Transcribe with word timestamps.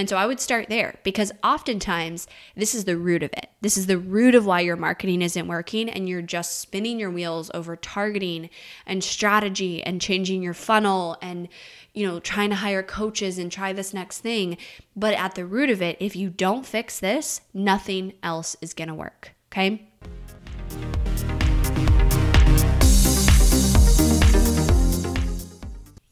And 0.00 0.08
so 0.08 0.16
I 0.16 0.24
would 0.24 0.40
start 0.40 0.70
there 0.70 0.98
because 1.02 1.30
oftentimes 1.44 2.26
this 2.56 2.74
is 2.74 2.86
the 2.86 2.96
root 2.96 3.22
of 3.22 3.34
it. 3.34 3.50
This 3.60 3.76
is 3.76 3.86
the 3.86 3.98
root 3.98 4.34
of 4.34 4.46
why 4.46 4.60
your 4.60 4.76
marketing 4.76 5.20
isn't 5.20 5.46
working 5.46 5.90
and 5.90 6.08
you're 6.08 6.22
just 6.22 6.58
spinning 6.58 6.98
your 6.98 7.10
wheels 7.10 7.50
over 7.52 7.76
targeting 7.76 8.48
and 8.86 9.04
strategy 9.04 9.82
and 9.82 10.00
changing 10.00 10.42
your 10.42 10.54
funnel 10.54 11.18
and 11.20 11.48
you 11.92 12.06
know 12.06 12.18
trying 12.18 12.48
to 12.48 12.56
hire 12.56 12.82
coaches 12.82 13.36
and 13.36 13.52
try 13.52 13.74
this 13.74 13.92
next 13.92 14.20
thing. 14.20 14.56
But 14.96 15.12
at 15.12 15.34
the 15.34 15.44
root 15.44 15.68
of 15.68 15.82
it, 15.82 15.98
if 16.00 16.16
you 16.16 16.30
don't 16.30 16.64
fix 16.64 16.98
this, 16.98 17.42
nothing 17.52 18.14
else 18.22 18.56
is 18.62 18.72
going 18.72 18.88
to 18.88 18.94
work, 18.94 19.32
okay? 19.52 19.89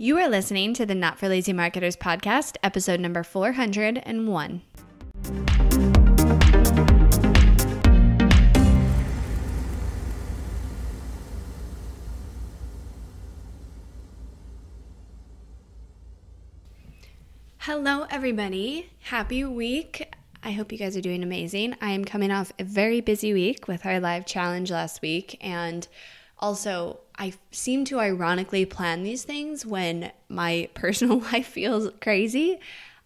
You 0.01 0.17
are 0.19 0.29
listening 0.29 0.75
to 0.75 0.87
the 0.87 0.95
Not 0.95 1.19
for 1.19 1.29
Lazy 1.29 1.53
Marketers 1.53 1.97
podcast, 1.97 2.57
episode 2.63 3.01
number 3.01 3.25
401. 3.25 4.63
Hello, 17.59 18.07
everybody. 18.09 18.91
Happy 19.01 19.43
week. 19.43 20.15
I 20.45 20.53
hope 20.53 20.71
you 20.71 20.79
guys 20.79 20.97
are 20.97 21.01
doing 21.01 21.25
amazing. 21.25 21.75
I 21.81 21.91
am 21.91 22.05
coming 22.05 22.31
off 22.31 22.53
a 22.61 22.63
very 22.63 23.01
busy 23.01 23.33
week 23.33 23.67
with 23.67 23.85
our 23.85 23.99
live 23.99 24.27
challenge 24.27 24.71
last 24.71 25.03
week, 25.03 25.37
and 25.41 25.89
also 26.39 27.01
I 27.17 27.33
seem 27.51 27.85
to 27.87 27.99
ironically 27.99 28.65
plan 28.65 29.03
these 29.03 29.25
things 29.25 29.67
when 29.67 30.13
my 30.29 30.69
personal 30.75 31.19
life 31.19 31.49
feels 31.49 31.91
crazy. 32.01 32.61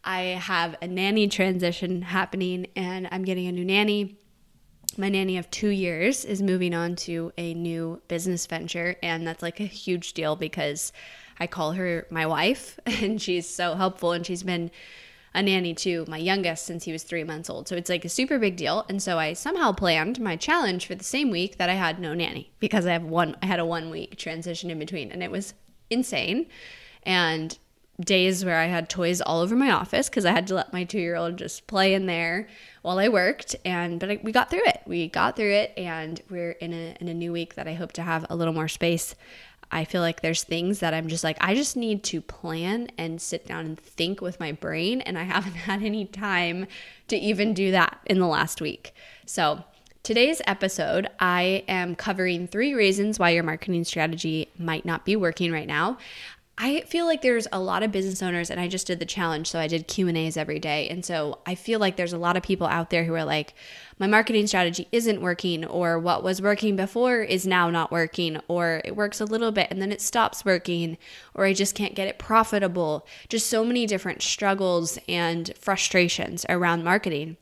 I 0.05 0.21
have 0.21 0.77
a 0.83 0.87
nanny 0.87 1.29
transition 1.29 2.03
happening 2.03 2.67
and 2.77 3.09
I'm 3.11 3.25
getting 3.25 3.47
a 3.47 3.53
new 3.53 3.65
nanny. 3.65 4.19
My 4.99 5.09
nanny 5.09 5.39
of 5.39 5.51
two 5.51 5.69
years 5.69 6.25
is 6.25 6.43
moving 6.43 6.75
on 6.75 6.97
to 6.97 7.33
a 7.39 7.55
new 7.55 8.03
business 8.09 8.45
venture, 8.45 8.97
and 9.03 9.27
that's 9.27 9.41
like 9.41 9.59
a 9.59 9.65
huge 9.65 10.13
deal 10.13 10.37
because 10.37 10.93
I 11.41 11.47
call 11.47 11.73
her 11.73 12.07
my 12.11 12.27
wife 12.27 12.79
and 12.87 13.21
she's 13.21 13.49
so 13.49 13.75
helpful 13.75 14.13
and 14.13 14.27
she's 14.27 14.43
been 14.43 14.71
a 15.35 15.43
nanny 15.43 15.75
to 15.75 16.05
my 16.09 16.19
youngest 16.19 16.67
since 16.67 16.85
he 16.85 16.93
was 16.93 17.03
three 17.03 17.25
months 17.25 17.49
old. 17.49 17.69
So 17.69 17.77
it's 17.77 17.89
like 17.89 18.05
a 18.05 18.09
super 18.09 18.39
big 18.39 18.57
deal. 18.57 18.85
And 18.89 19.03
so 19.03 19.19
I 19.19 19.33
somehow 19.33 19.73
planned 19.73 20.21
my 20.21 20.37
challenge 20.37 20.87
for 20.87 20.95
the 20.95 21.05
same 21.05 21.31
week 21.31 21.57
that 21.59 21.71
I 21.71 21.75
had 21.75 21.99
no 21.99 22.15
nanny 22.15 22.53
because 22.61 22.87
I 22.87 22.93
have 22.93 23.05
one 23.05 23.37
I 23.43 23.47
had 23.47 23.61
a 23.61 23.65
one 23.65 23.91
week 23.91 24.17
transition 24.17 24.71
in 24.71 24.79
between 24.79 25.11
and 25.11 25.23
it 25.23 25.31
was 25.31 25.55
insane. 25.91 26.47
And 27.05 27.59
days 28.01 28.45
where 28.45 28.59
I 28.59 28.67
had 28.67 28.89
toys 28.89 29.21
all 29.21 29.41
over 29.41 29.55
my 29.55 29.71
office 29.71 30.09
because 30.09 30.25
I 30.25 30.33
had 30.33 30.47
to 30.49 30.55
let 30.55 30.73
my 30.73 30.85
two 30.85 30.99
year 30.99 31.17
old 31.17 31.37
just 31.37 31.67
play 31.67 31.95
in 31.95 32.07
there 32.07 32.49
while 32.83 32.99
I 32.99 33.09
worked. 33.09 33.57
And 33.65 34.01
but 34.01 34.11
I, 34.11 34.21
we 34.23 34.33
got 34.33 34.51
through 34.51 34.67
it. 34.67 34.83
We 34.87 35.09
got 35.09 35.37
through 35.37 35.53
it, 35.53 35.73
and 35.77 36.21
we're 36.31 36.53
in 36.53 36.73
a 36.73 36.97
in 37.01 37.09
a 37.09 37.15
new 37.15 37.33
week 37.33 37.55
that 37.55 37.69
I 37.69 37.75
hope 37.75 37.93
to 37.93 38.03
have 38.03 38.27
a 38.29 38.37
little 38.37 38.55
more 38.55 38.69
space 38.69 39.15
I 39.73 39.87
feel 39.87 40.03
like 40.03 40.21
there's 40.21 40.45
things 40.45 40.81
that 40.81 40.93
I'm 40.93 41.09
just 41.09 41.25
like, 41.25 41.39
I 41.41 41.55
just 41.55 41.77
need 41.77 42.05
to 42.05 42.21
plan 42.21 42.89
and 42.99 43.21
sit 43.21 43.47
down 43.47 43.65
and 43.65 43.81
think 43.81 44.21
with 44.21 44.39
my 44.39 44.53
brain. 44.53 45.01
And 45.01 45.19
I 45.19 45.23
haven't 45.25 45.55
had 45.55 45.83
any 45.83 46.05
time 46.05 46.67
to 47.09 47.17
even 47.17 47.55
do 47.55 47.71
that 47.73 47.99
in 48.07 48.19
the 48.19 48.27
last 48.27 48.61
week. 48.61 48.95
So, 49.27 49.65
today's 50.03 50.43
episode, 50.47 51.09
I 51.19 51.65
am 51.69 51.95
covering 51.95 52.47
three 52.47 52.75
reasons 52.75 53.19
why 53.19 53.31
your 53.31 53.45
marketing 53.45 53.85
strategy 53.85 54.49
might 54.59 54.85
not 54.85 55.05
be 55.05 55.17
working 55.17 55.53
right 55.53 55.67
now. 55.67 55.99
I 56.59 56.83
feel 56.83 57.07
like 57.07 57.23
there's 57.23 57.49
a 57.51 57.59
lot 57.59 57.83
of 57.83 57.93
business 57.93 58.23
owners 58.23 58.51
and 58.51 58.61
I 58.61 58.69
just 58.69 58.87
did 58.87 58.99
the 58.99 59.07
challenge 59.07 59.49
so 59.49 59.59
I 59.59 59.67
did 59.67 59.89
Q&As 59.89 60.37
every 60.37 60.59
day. 60.59 60.87
And 60.89 61.05
so 61.05 61.39
I 61.47 61.55
feel 61.55 61.81
like 61.81 61.97
there's 61.97 62.13
a 62.13 62.19
lot 62.19 62.37
of 62.37 62.43
people 62.43 62.67
out 62.67 62.91
there 62.91 63.05
who 63.05 63.15
are 63.15 63.25
like 63.25 63.55
my 63.99 64.07
marketing 64.07 64.47
strategy 64.47 64.87
isn't 64.93 65.23
working 65.23 65.65
or 65.65 65.99
what 65.99 66.23
was 66.23 66.43
working 66.43 66.77
before 66.77 67.23
is 67.23 67.47
now 67.47 67.71
not 67.71 67.91
working 67.91 68.39
or 68.49 68.83
it 68.85 68.95
works 68.95 69.21
a 69.21 69.25
little 69.25 69.51
bit 69.51 69.69
and 69.71 69.81
then 69.81 69.91
it 69.91 70.03
stops 70.03 70.45
working 70.45 70.99
or 71.35 71.47
I 71.47 71.55
just 71.55 71.75
can't 71.75 71.95
get 71.95 72.09
it 72.09 72.19
profitable. 72.19 73.07
Just 73.31 73.49
so 73.49 73.65
many 73.65 73.87
different 73.87 74.21
struggles 74.21 74.99
and 75.09 75.53
frustrations 75.59 76.45
around 76.51 76.85
marketing. 76.85 77.39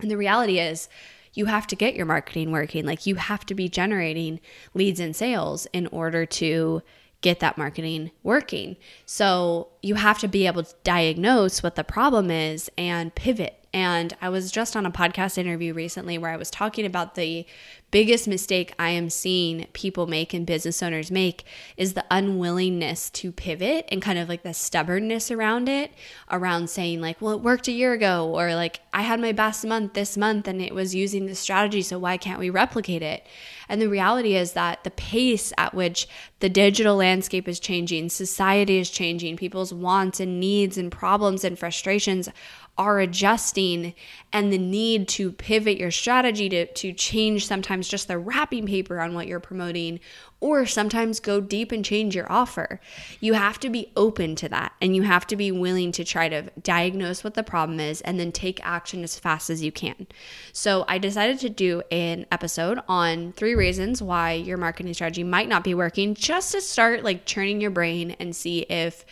And 0.00 0.10
the 0.10 0.16
reality 0.16 0.58
is 0.58 0.88
you 1.34 1.46
have 1.46 1.68
to 1.68 1.76
get 1.76 1.94
your 1.94 2.06
marketing 2.06 2.50
working. 2.50 2.84
Like 2.84 3.06
you 3.06 3.14
have 3.14 3.46
to 3.46 3.54
be 3.54 3.68
generating 3.68 4.40
leads 4.74 4.98
and 4.98 5.14
sales 5.14 5.66
in 5.72 5.86
order 5.88 6.26
to 6.26 6.82
get 7.24 7.40
that 7.40 7.56
marketing 7.56 8.10
working. 8.22 8.76
So 9.06 9.68
you 9.82 9.94
have 9.94 10.18
to 10.18 10.28
be 10.28 10.46
able 10.46 10.62
to 10.62 10.74
diagnose 10.84 11.62
what 11.62 11.74
the 11.74 11.82
problem 11.82 12.30
is 12.30 12.70
and 12.76 13.14
pivot 13.14 13.63
and 13.74 14.16
I 14.22 14.28
was 14.28 14.52
just 14.52 14.76
on 14.76 14.86
a 14.86 14.90
podcast 14.92 15.36
interview 15.36 15.74
recently 15.74 16.16
where 16.16 16.30
I 16.30 16.36
was 16.36 16.48
talking 16.48 16.86
about 16.86 17.16
the 17.16 17.44
biggest 17.90 18.26
mistake 18.26 18.72
I 18.78 18.90
am 18.90 19.10
seeing 19.10 19.66
people 19.72 20.06
make 20.06 20.32
and 20.32 20.46
business 20.46 20.82
owners 20.82 21.10
make 21.10 21.44
is 21.76 21.94
the 21.94 22.04
unwillingness 22.10 23.10
to 23.10 23.30
pivot 23.30 23.88
and 23.88 24.00
kind 24.00 24.18
of 24.18 24.28
like 24.28 24.42
the 24.42 24.54
stubbornness 24.54 25.30
around 25.30 25.68
it, 25.68 25.92
around 26.30 26.70
saying, 26.70 27.00
like, 27.00 27.20
well, 27.20 27.34
it 27.34 27.40
worked 27.40 27.68
a 27.68 27.72
year 27.72 27.92
ago, 27.92 28.28
or 28.28 28.54
like, 28.54 28.80
I 28.92 29.02
had 29.02 29.20
my 29.20 29.32
best 29.32 29.64
month 29.64 29.94
this 29.94 30.16
month 30.16 30.48
and 30.48 30.62
it 30.62 30.74
was 30.74 30.94
using 30.94 31.26
this 31.26 31.40
strategy, 31.40 31.82
so 31.82 31.98
why 31.98 32.16
can't 32.16 32.40
we 32.40 32.50
replicate 32.50 33.02
it? 33.02 33.26
And 33.68 33.80
the 33.80 33.88
reality 33.88 34.36
is 34.36 34.52
that 34.52 34.84
the 34.84 34.90
pace 34.90 35.52
at 35.56 35.74
which 35.74 36.08
the 36.40 36.48
digital 36.48 36.96
landscape 36.96 37.48
is 37.48 37.58
changing, 37.58 38.10
society 38.10 38.78
is 38.78 38.90
changing, 38.90 39.36
people's 39.36 39.72
wants 39.72 40.20
and 40.20 40.38
needs 40.38 40.76
and 40.76 40.92
problems 40.92 41.44
and 41.44 41.58
frustrations 41.58 42.28
are 42.76 42.98
adjusting 42.98 43.94
and 44.32 44.52
the 44.52 44.58
need 44.58 45.06
to 45.06 45.30
pivot 45.30 45.78
your 45.78 45.92
strategy 45.92 46.48
to, 46.48 46.66
to 46.66 46.92
change 46.92 47.46
sometimes 47.46 47.86
just 47.86 48.08
the 48.08 48.18
wrapping 48.18 48.66
paper 48.66 49.00
on 49.00 49.14
what 49.14 49.28
you're 49.28 49.38
promoting 49.38 50.00
or 50.40 50.66
sometimes 50.66 51.20
go 51.20 51.40
deep 51.40 51.70
and 51.72 51.84
change 51.84 52.14
your 52.14 52.30
offer. 52.30 52.80
You 53.20 53.34
have 53.34 53.58
to 53.60 53.70
be 53.70 53.92
open 53.96 54.34
to 54.36 54.48
that 54.48 54.72
and 54.82 54.94
you 54.94 55.02
have 55.02 55.26
to 55.28 55.36
be 55.36 55.52
willing 55.52 55.92
to 55.92 56.04
try 56.04 56.28
to 56.28 56.50
diagnose 56.62 57.22
what 57.22 57.34
the 57.34 57.42
problem 57.44 57.78
is 57.78 58.00
and 58.00 58.18
then 58.18 58.32
take 58.32 58.64
action 58.66 59.04
as 59.04 59.18
fast 59.18 59.50
as 59.50 59.62
you 59.62 59.70
can. 59.70 60.06
So, 60.52 60.84
I 60.88 60.98
decided 60.98 61.38
to 61.40 61.48
do 61.48 61.82
an 61.90 62.26
episode 62.30 62.80
on 62.88 63.32
three 63.32 63.54
reasons 63.54 64.02
why 64.02 64.32
your 64.32 64.58
marketing 64.58 64.92
strategy 64.94 65.24
might 65.24 65.48
not 65.48 65.64
be 65.64 65.74
working 65.74 66.14
just 66.14 66.52
to 66.52 66.60
start 66.60 67.04
like 67.04 67.24
churning 67.24 67.60
your 67.60 67.70
brain 67.70 68.16
and 68.18 68.34
see 68.34 68.60
if 68.62 69.06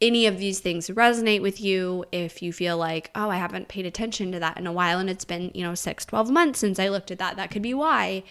any 0.00 0.26
of 0.26 0.38
these 0.38 0.60
things 0.60 0.88
resonate 0.88 1.42
with 1.42 1.60
you, 1.60 2.04
if 2.10 2.42
you 2.42 2.52
feel 2.52 2.76
like, 2.78 3.10
oh, 3.14 3.28
I 3.28 3.36
haven't 3.36 3.68
paid 3.68 3.84
attention 3.84 4.32
to 4.32 4.40
that 4.40 4.58
in 4.58 4.66
a 4.66 4.72
while 4.72 4.98
and 4.98 5.10
it's 5.10 5.24
been, 5.24 5.50
you 5.54 5.62
know, 5.62 5.74
six, 5.74 6.04
12 6.06 6.30
months 6.30 6.60
since 6.60 6.78
I 6.78 6.88
looked 6.88 7.10
at 7.10 7.18
that, 7.18 7.36
that 7.36 7.50
could 7.50 7.62
be 7.62 7.74
why, 7.74 8.22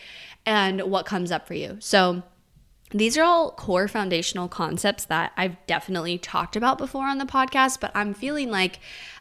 and 0.46 0.82
what 0.82 1.06
comes 1.06 1.32
up 1.32 1.48
for 1.48 1.54
you. 1.54 1.78
So, 1.80 2.24
these 2.92 3.20
are 3.20 3.24
all 3.24 3.52
core 3.52 3.88
foundational 3.88 4.48
concepts 4.48 5.06
that 5.06 5.32
I've 5.38 5.64
definitely 5.68 6.18
talked 6.18 6.56
about 6.56 6.80
before 6.80 7.06
on 7.06 7.20
the 7.20 7.26
podcast, 7.26 7.80
but 7.80 7.92
I'm 7.94 8.16
feeling 8.16 8.50
like 8.50 8.80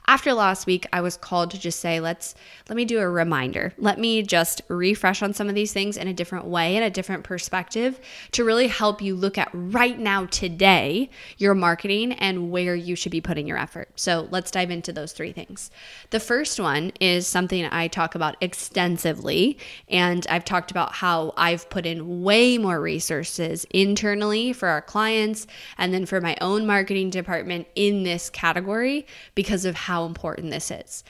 after 0.09 0.35
last 0.35 0.67
week 0.67 0.87
i 0.93 1.01
was 1.01 1.17
called 1.17 1.53
to 1.53 1.59
just 1.59 1.79
say 1.79 2.01
let's 2.01 2.35
let 2.69 2.77
me 2.77 2.85
do 2.85 2.99
a 2.99 3.09
reminder. 3.09 3.73
Let 3.79 3.99
me 3.99 4.23
just 4.23 4.61
refresh 4.69 5.23
on 5.23 5.33
some 5.33 5.49
of 5.49 5.55
these 5.55 5.73
things 5.73 5.97
in 5.97 6.07
a 6.07 6.13
different 6.13 6.45
way 6.45 6.77
in 6.77 6.83
a 6.83 6.91
different 6.91 7.25
perspective 7.25 7.99
to 8.33 8.45
really 8.45 8.69
help 8.69 9.01
you 9.01 9.15
look 9.15 9.39
at 9.39 9.49
right 9.53 9.99
now 9.99 10.27
today 10.27 11.09
your 11.39 11.55
marketing 11.55 12.13
and 12.13 12.51
where 12.51 12.75
you 12.75 12.95
should 12.95 13.13
be 13.13 13.23
putting 13.23 13.47
your 13.47 13.57
effort. 13.57 13.89
So 13.97 14.29
let's 14.31 14.51
dive 14.51 14.71
into 14.71 14.93
those 14.93 15.13
three 15.13 15.33
things. 15.33 15.71
The 16.11 16.21
first 16.21 16.61
one 16.61 16.93
is 17.01 17.27
something 17.27 17.65
i 17.71 17.89
talk 17.89 18.15
about 18.15 18.37
extensively 18.41 19.59
and 19.89 20.27
i've 20.29 20.45
talked 20.45 20.71
about 20.71 20.95
how 20.95 21.33
i've 21.37 21.69
put 21.71 21.87
in 21.87 22.23
way 22.23 22.59
more 22.59 22.81
resources 22.81 23.67
internally 23.71 24.53
for 24.53 24.69
our 24.69 24.83
clients 24.83 25.47
and 25.77 25.93
then 25.93 26.07
for 26.07 26.21
my 26.21 26.37
own 26.41 26.67
marketing 26.67 27.11
department 27.11 27.67
in 27.75 28.03
this 28.03 28.31
category 28.31 29.07
because 29.35 29.65
of 29.65 29.75
how 29.75 29.98
how 29.99 30.07
important 30.07 30.51
this 30.51 30.71
is. 30.71 31.03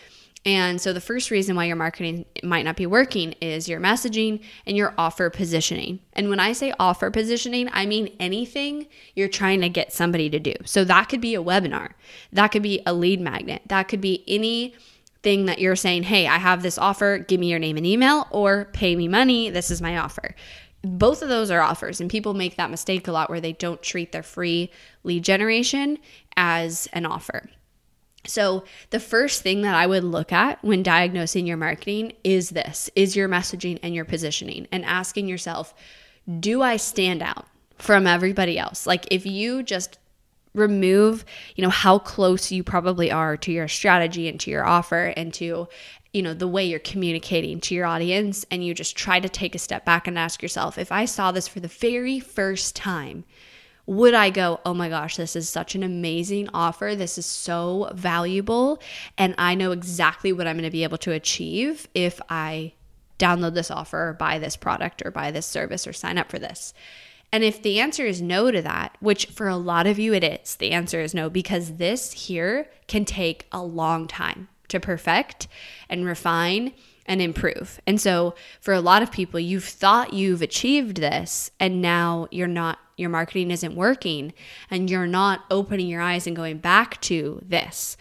And 0.45 0.81
so, 0.81 0.93
the 0.93 1.01
first 1.01 1.31
reason 1.31 1.57
why 1.57 1.65
your 1.65 1.77
marketing 1.77 2.25
might 2.43 2.65
not 2.65 2.77
be 2.77 2.87
working 2.87 3.35
is 3.41 3.69
your 3.69 3.81
messaging 3.81 4.43
and 4.67 4.77
your 4.77 4.95
offer 4.97 5.29
positioning. 5.31 5.99
And 6.15 6.31
when 6.31 6.41
I 6.41 6.53
say 6.53 6.73
offer 6.79 7.11
positioning, 7.11 7.69
I 7.73 7.87
mean 7.87 8.15
anything 8.21 8.87
you're 9.15 9.29
trying 9.29 9.61
to 9.61 9.69
get 9.69 9.93
somebody 9.93 10.31
to 10.31 10.39
do. 10.39 10.55
So, 10.65 10.85
that 10.85 11.09
could 11.09 11.21
be 11.21 11.35
a 11.35 11.43
webinar, 11.43 11.91
that 12.33 12.49
could 12.49 12.63
be 12.63 12.81
a 12.87 12.95
lead 12.95 13.21
magnet, 13.21 13.63
that 13.67 13.89
could 13.89 14.01
be 14.01 14.25
any 14.27 14.75
thing 15.23 15.47
that 15.47 15.59
you're 15.59 15.77
saying, 15.77 16.05
hey, 16.05 16.29
I 16.29 16.39
have 16.39 16.63
this 16.63 16.79
offer, 16.79 17.19
give 17.19 17.41
me 17.41 17.51
your 17.51 17.59
name 17.59 17.77
and 17.77 17.85
email, 17.85 18.29
or 18.31 18.67
pay 18.73 18.95
me 18.95 19.09
money, 19.09 19.51
this 19.51 19.71
is 19.71 19.83
my 19.83 19.99
offer. 19.99 20.37
Both 20.83 21.23
of 21.23 21.29
those 21.29 21.51
are 21.51 21.61
offers, 21.61 22.01
and 22.01 22.09
people 22.09 22.33
make 22.33 22.57
that 22.57 22.71
mistake 22.71 23.09
a 23.09 23.13
lot 23.13 23.29
where 23.29 23.41
they 23.41 23.53
don't 23.53 23.83
treat 23.83 24.13
their 24.13 24.23
free 24.23 24.71
lead 25.03 25.25
generation 25.25 25.99
as 26.37 26.89
an 26.93 27.05
offer. 27.05 27.51
So, 28.29 28.65
the 28.91 29.01
first 29.01 29.43
thing 29.43 29.63
that 29.63 29.75
I 29.75 29.87
would 29.87 30.05
look 30.05 30.33
at 30.33 30.63
when 30.63 30.83
diagnosing 30.83 31.47
your 31.47 31.57
marketing 31.57 32.13
is 32.25 32.51
this 32.51 32.91
is 32.95 33.17
your 33.17 33.29
messaging 33.29 33.79
and 33.83 33.95
your 33.95 34.05
positioning, 34.05 34.69
and 34.71 34.85
asking 34.85 35.29
yourself, 35.29 35.75
do 36.41 36.63
I 36.63 36.77
stand 36.77 37.23
out 37.23 37.47
from 37.79 38.07
everybody 38.07 38.59
else? 38.59 38.87
Like, 38.87 39.07
if 39.11 39.25
you 39.25 39.63
just 39.63 39.99
remove, 40.55 41.25
you 41.57 41.63
know, 41.63 41.71
how 41.71 41.99
close 41.99 42.51
you 42.51 42.63
probably 42.63 43.11
are 43.11 43.37
to 43.37 43.53
your 43.53 43.69
strategy 43.69 44.29
and 44.29 44.41
to 44.41 44.51
your 44.51 44.67
offer 44.67 45.13
and 45.17 45.33
to 45.35 45.69
you 46.13 46.23
know 46.23 46.35
the 46.35 46.49
way 46.49 46.65
you're 46.65 46.79
communicating 46.79 47.61
to 47.61 47.75
your 47.75 47.87
audience 47.87 48.47
and 48.51 48.65
you 48.65 48.73
just 48.73 48.97
try 48.97 49.21
to 49.21 49.29
take 49.29 49.55
a 49.55 49.59
step 49.59 49.85
back 49.85 50.07
and 50.07 50.19
ask 50.19 50.41
yourself 50.41 50.79
if 50.79 50.91
i 50.91 51.05
saw 51.05 51.31
this 51.31 51.47
for 51.47 51.61
the 51.61 51.69
very 51.69 52.19
first 52.19 52.75
time 52.75 53.25
would 53.89 54.13
I 54.13 54.29
go, 54.29 54.61
oh 54.67 54.75
my 54.75 54.91
gosh, 54.91 55.17
this 55.17 55.35
is 55.35 55.49
such 55.49 55.75
an 55.75 55.83
amazing 55.83 56.51
offer. 56.53 56.95
This 56.95 57.17
is 57.17 57.25
so 57.25 57.91
valuable. 57.95 58.83
And 59.17 59.35
I 59.39 59.55
know 59.55 59.73
exactly 59.73 60.31
what 60.31 60.47
I'm 60.47 60.57
going 60.57 60.65
to 60.65 60.71
be 60.71 60.83
able 60.83 60.99
to 60.99 61.13
achieve 61.13 61.89
if 61.95 62.21
I 62.29 62.75
download 63.19 63.55
this 63.55 63.71
offer 63.71 64.11
or 64.11 64.13
buy 64.13 64.39
this 64.39 64.57
product 64.57 65.03
or 65.07 65.11
buy 65.11 65.31
this 65.31 65.47
service 65.47 65.87
or 65.87 65.95
sign 65.95 66.19
up 66.19 66.31
for 66.31 66.39
this. 66.39 66.75
And 67.33 67.43
if 67.43 67.63
the 67.63 67.81
answer 67.81 68.05
is 68.05 68.21
no 68.21 68.51
to 68.51 68.61
that, 68.61 68.95
which 69.01 69.27
for 69.27 69.49
a 69.49 69.57
lot 69.57 69.87
of 69.87 69.99
you 69.99 70.13
it 70.13 70.23
is, 70.23 70.57
the 70.57 70.73
answer 70.73 71.01
is 71.01 71.15
no, 71.15 71.31
because 71.31 71.77
this 71.77 72.13
here 72.13 72.69
can 72.89 73.07
take 73.07 73.47
a 73.53 73.63
long 73.63 74.07
time 74.07 74.49
to 74.69 74.81
perfect 74.81 75.49
and 75.89 76.05
refine 76.05 76.73
and 77.07 77.23
improve. 77.23 77.81
And 77.87 78.01
so 78.01 78.35
for 78.61 78.75
a 78.75 78.81
lot 78.81 79.03
of 79.03 79.11
people, 79.11 79.41
you've 79.41 79.65
thought 79.65 80.13
you've 80.13 80.43
achieved 80.43 80.99
this 80.99 81.51
and 81.59 81.81
now 81.81 82.29
you're 82.31 82.47
not 82.47 82.79
your 82.97 83.11
marketing 83.11 83.51
isn't 83.53 83.77
working 83.77 84.33
and 84.71 84.91
you're 84.91 85.07
not 85.07 85.45
opening 85.51 85.87
your 85.87 86.03
eyes 86.03 86.27
and 86.27 86.35
going 86.35 86.59
back 86.59 87.01
to 87.01 87.41
this. 87.47 87.97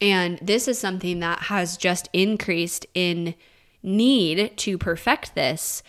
And 0.00 0.38
this 0.40 0.66
is 0.68 0.78
something 0.78 1.20
that 1.20 1.38
has 1.40 1.76
just 1.76 2.08
increased 2.12 2.86
in 2.94 3.34
need 3.82 4.56
to 4.56 4.78
perfect 4.78 5.34
this 5.34 5.82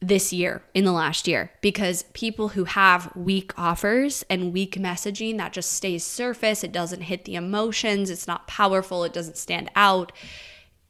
this 0.00 0.32
year 0.32 0.62
in 0.72 0.84
the 0.84 0.92
last 0.92 1.28
year 1.28 1.50
because 1.60 2.04
people 2.14 2.48
who 2.48 2.64
have 2.64 3.14
weak 3.14 3.52
offers 3.58 4.24
and 4.30 4.52
weak 4.52 4.76
messaging 4.76 5.36
that 5.36 5.52
just 5.52 5.72
stays 5.72 6.04
surface, 6.04 6.64
it 6.64 6.72
doesn't 6.72 7.02
hit 7.02 7.26
the 7.26 7.34
emotions, 7.34 8.08
it's 8.08 8.26
not 8.26 8.46
powerful, 8.46 9.04
it 9.04 9.12
doesn't 9.12 9.36
stand 9.36 9.70
out, 9.76 10.10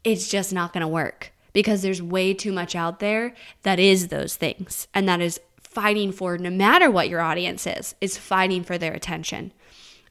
it's 0.04 0.28
just 0.28 0.52
not 0.52 0.72
going 0.72 0.82
to 0.82 0.88
work 0.88 1.32
because 1.52 1.82
there's 1.82 2.00
way 2.00 2.32
too 2.32 2.52
much 2.52 2.76
out 2.76 3.00
there 3.00 3.34
that 3.62 3.80
is 3.80 4.08
those 4.08 4.36
things 4.36 4.86
and 4.94 5.08
that 5.08 5.20
is 5.20 5.40
fighting 5.60 6.12
for, 6.12 6.38
no 6.38 6.50
matter 6.50 6.90
what 6.90 7.08
your 7.08 7.20
audience 7.20 7.66
is, 7.66 7.94
is 8.00 8.16
fighting 8.16 8.62
for 8.62 8.78
their 8.78 8.92
attention. 8.92 9.52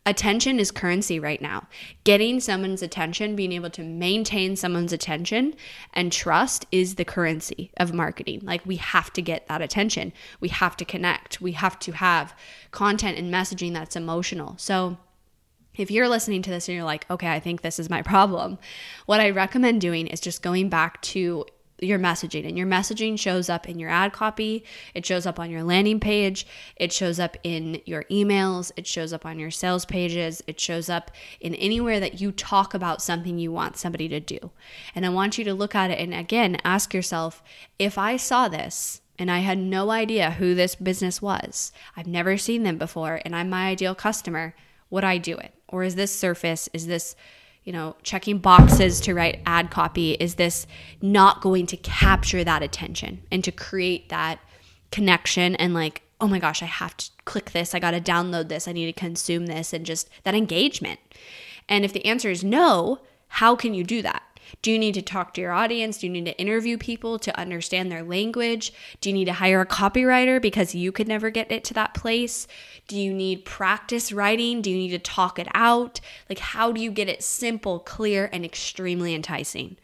Attention 0.05 0.59
is 0.59 0.71
currency 0.71 1.19
right 1.19 1.41
now. 1.41 1.67
Getting 2.03 2.39
someone's 2.39 2.81
attention, 2.81 3.35
being 3.35 3.51
able 3.51 3.69
to 3.71 3.83
maintain 3.83 4.55
someone's 4.55 4.93
attention 4.93 5.55
and 5.93 6.11
trust 6.11 6.65
is 6.71 6.95
the 6.95 7.05
currency 7.05 7.71
of 7.77 7.93
marketing. 7.93 8.41
Like 8.43 8.65
we 8.65 8.77
have 8.77 9.11
to 9.13 9.21
get 9.21 9.47
that 9.47 9.61
attention. 9.61 10.13
We 10.39 10.49
have 10.49 10.77
to 10.77 10.85
connect. 10.85 11.41
We 11.41 11.51
have 11.51 11.77
to 11.79 11.91
have 11.91 12.33
content 12.71 13.17
and 13.17 13.31
messaging 13.31 13.73
that's 13.73 13.95
emotional. 13.95 14.55
So, 14.57 14.97
if 15.75 15.89
you're 15.89 16.09
listening 16.09 16.41
to 16.41 16.49
this 16.49 16.67
and 16.67 16.75
you're 16.75 16.83
like, 16.83 17.09
okay, 17.09 17.31
I 17.31 17.39
think 17.39 17.61
this 17.61 17.79
is 17.79 17.89
my 17.89 18.01
problem, 18.01 18.57
what 19.05 19.21
I 19.21 19.29
recommend 19.29 19.79
doing 19.79 20.07
is 20.07 20.19
just 20.19 20.41
going 20.41 20.67
back 20.67 21.01
to 21.03 21.45
your 21.81 21.99
messaging 21.99 22.47
and 22.47 22.57
your 22.57 22.67
messaging 22.67 23.17
shows 23.17 23.49
up 23.49 23.67
in 23.67 23.79
your 23.79 23.89
ad 23.89 24.13
copy 24.13 24.63
it 24.93 25.05
shows 25.05 25.25
up 25.25 25.39
on 25.39 25.49
your 25.49 25.63
landing 25.63 25.99
page 25.99 26.45
it 26.75 26.91
shows 26.91 27.19
up 27.19 27.37
in 27.43 27.81
your 27.85 28.03
emails 28.05 28.71
it 28.75 28.87
shows 28.87 29.13
up 29.13 29.25
on 29.25 29.39
your 29.39 29.51
sales 29.51 29.85
pages 29.85 30.43
it 30.47 30.59
shows 30.59 30.89
up 30.89 31.11
in 31.39 31.55
anywhere 31.55 31.99
that 31.99 32.19
you 32.19 32.31
talk 32.31 32.73
about 32.73 33.01
something 33.01 33.37
you 33.37 33.51
want 33.51 33.77
somebody 33.77 34.07
to 34.07 34.19
do 34.19 34.51
and 34.95 35.05
i 35.05 35.09
want 35.09 35.37
you 35.37 35.43
to 35.43 35.53
look 35.53 35.75
at 35.75 35.91
it 35.91 35.99
and 35.99 36.13
again 36.13 36.57
ask 36.63 36.93
yourself 36.93 37.41
if 37.77 37.97
i 37.97 38.17
saw 38.17 38.47
this 38.47 39.01
and 39.19 39.29
I 39.29 39.39
had 39.39 39.57
no 39.57 39.91
idea 39.91 40.31
who 40.31 40.55
this 40.55 40.75
business 40.75 41.21
was. 41.21 41.73
I've 41.97 42.07
never 42.07 42.37
seen 42.37 42.63
them 42.63 42.77
before, 42.77 43.19
and 43.25 43.35
I'm 43.35 43.49
my 43.49 43.67
ideal 43.67 43.93
customer. 43.93 44.55
Would 44.89 45.03
I 45.03 45.17
do 45.17 45.37
it? 45.37 45.53
Or 45.67 45.83
is 45.83 45.95
this 45.95 46.17
surface? 46.17 46.69
Is 46.73 46.87
this 46.87 47.17
you 47.69 47.73
know, 47.73 47.95
checking 48.01 48.39
boxes 48.39 48.99
to 48.99 49.13
write 49.13 49.41
ad 49.45 49.69
copy, 49.69 50.13
is 50.13 50.35
this 50.35 50.65
not 51.03 51.39
going 51.39 51.67
to 51.67 51.77
capture 51.77 52.43
that 52.43 52.63
attention 52.63 53.21
and 53.31 53.43
to 53.43 53.51
create 53.51 54.09
that 54.09 54.39
connection 54.91 55.55
and 55.57 55.75
like, 55.75 56.01
oh 56.19 56.27
my 56.27 56.39
gosh, 56.39 56.63
I 56.63 56.65
have 56.65 56.97
to 56.97 57.11
click 57.25 57.51
this, 57.51 57.75
I 57.75 57.79
got 57.79 57.91
to 57.91 58.01
download 58.01 58.49
this, 58.49 58.67
I 58.67 58.71
need 58.71 58.87
to 58.87 58.99
consume 58.99 59.45
this, 59.45 59.71
and 59.71 59.85
just 59.85 60.09
that 60.23 60.33
engagement? 60.33 60.99
And 61.67 61.85
if 61.85 61.93
the 61.93 62.03
answer 62.07 62.31
is 62.31 62.43
no, 62.43 63.01
how 63.27 63.55
can 63.55 63.75
you 63.75 63.83
do 63.83 64.01
that? 64.01 64.23
Do 64.61 64.71
you 64.71 64.79
need 64.79 64.93
to 64.95 65.01
talk 65.01 65.33
to 65.33 65.41
your 65.41 65.51
audience? 65.51 65.99
Do 65.99 66.07
you 66.07 66.13
need 66.13 66.25
to 66.25 66.39
interview 66.39 66.77
people 66.77 67.19
to 67.19 67.37
understand 67.39 67.91
their 67.91 68.03
language? 68.03 68.73
Do 69.01 69.09
you 69.09 69.13
need 69.13 69.25
to 69.25 69.33
hire 69.33 69.61
a 69.61 69.65
copywriter 69.65 70.41
because 70.41 70.75
you 70.75 70.91
could 70.91 71.07
never 71.07 71.29
get 71.29 71.51
it 71.51 71.63
to 71.65 71.73
that 71.75 71.93
place? 71.93 72.47
Do 72.87 72.97
you 72.97 73.13
need 73.13 73.45
practice 73.45 74.11
writing? 74.11 74.61
Do 74.61 74.69
you 74.69 74.77
need 74.77 74.91
to 74.91 74.99
talk 74.99 75.39
it 75.39 75.47
out? 75.53 75.99
Like, 76.27 76.39
how 76.39 76.71
do 76.71 76.81
you 76.81 76.91
get 76.91 77.09
it 77.09 77.23
simple, 77.23 77.79
clear, 77.79 78.29
and 78.31 78.43
extremely 78.43 79.13
enticing? 79.13 79.77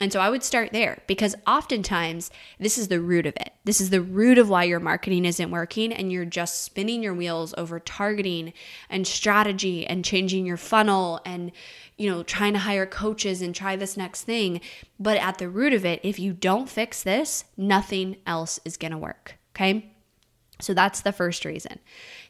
And 0.00 0.12
so 0.12 0.20
I 0.20 0.30
would 0.30 0.44
start 0.44 0.72
there 0.72 1.02
because 1.08 1.34
oftentimes 1.46 2.30
this 2.60 2.78
is 2.78 2.86
the 2.86 3.00
root 3.00 3.26
of 3.26 3.34
it. 3.34 3.52
This 3.64 3.80
is 3.80 3.90
the 3.90 4.00
root 4.00 4.38
of 4.38 4.48
why 4.48 4.64
your 4.64 4.78
marketing 4.78 5.24
isn't 5.24 5.50
working 5.50 5.92
and 5.92 6.12
you're 6.12 6.24
just 6.24 6.62
spinning 6.62 7.02
your 7.02 7.14
wheels 7.14 7.52
over 7.58 7.80
targeting 7.80 8.52
and 8.88 9.06
strategy 9.06 9.84
and 9.84 10.04
changing 10.04 10.46
your 10.46 10.56
funnel 10.56 11.20
and 11.26 11.50
you 11.96 12.08
know 12.08 12.22
trying 12.22 12.52
to 12.52 12.60
hire 12.60 12.86
coaches 12.86 13.42
and 13.42 13.56
try 13.56 13.74
this 13.74 13.96
next 13.96 14.22
thing. 14.22 14.60
But 15.00 15.16
at 15.16 15.38
the 15.38 15.48
root 15.48 15.72
of 15.72 15.84
it, 15.84 16.00
if 16.04 16.20
you 16.20 16.32
don't 16.32 16.68
fix 16.68 17.02
this, 17.02 17.44
nothing 17.56 18.18
else 18.24 18.60
is 18.64 18.76
going 18.76 18.92
to 18.92 18.98
work, 18.98 19.36
okay? 19.56 19.92
So 20.60 20.74
that's 20.74 21.00
the 21.00 21.12
first 21.12 21.44
reason. 21.44 21.78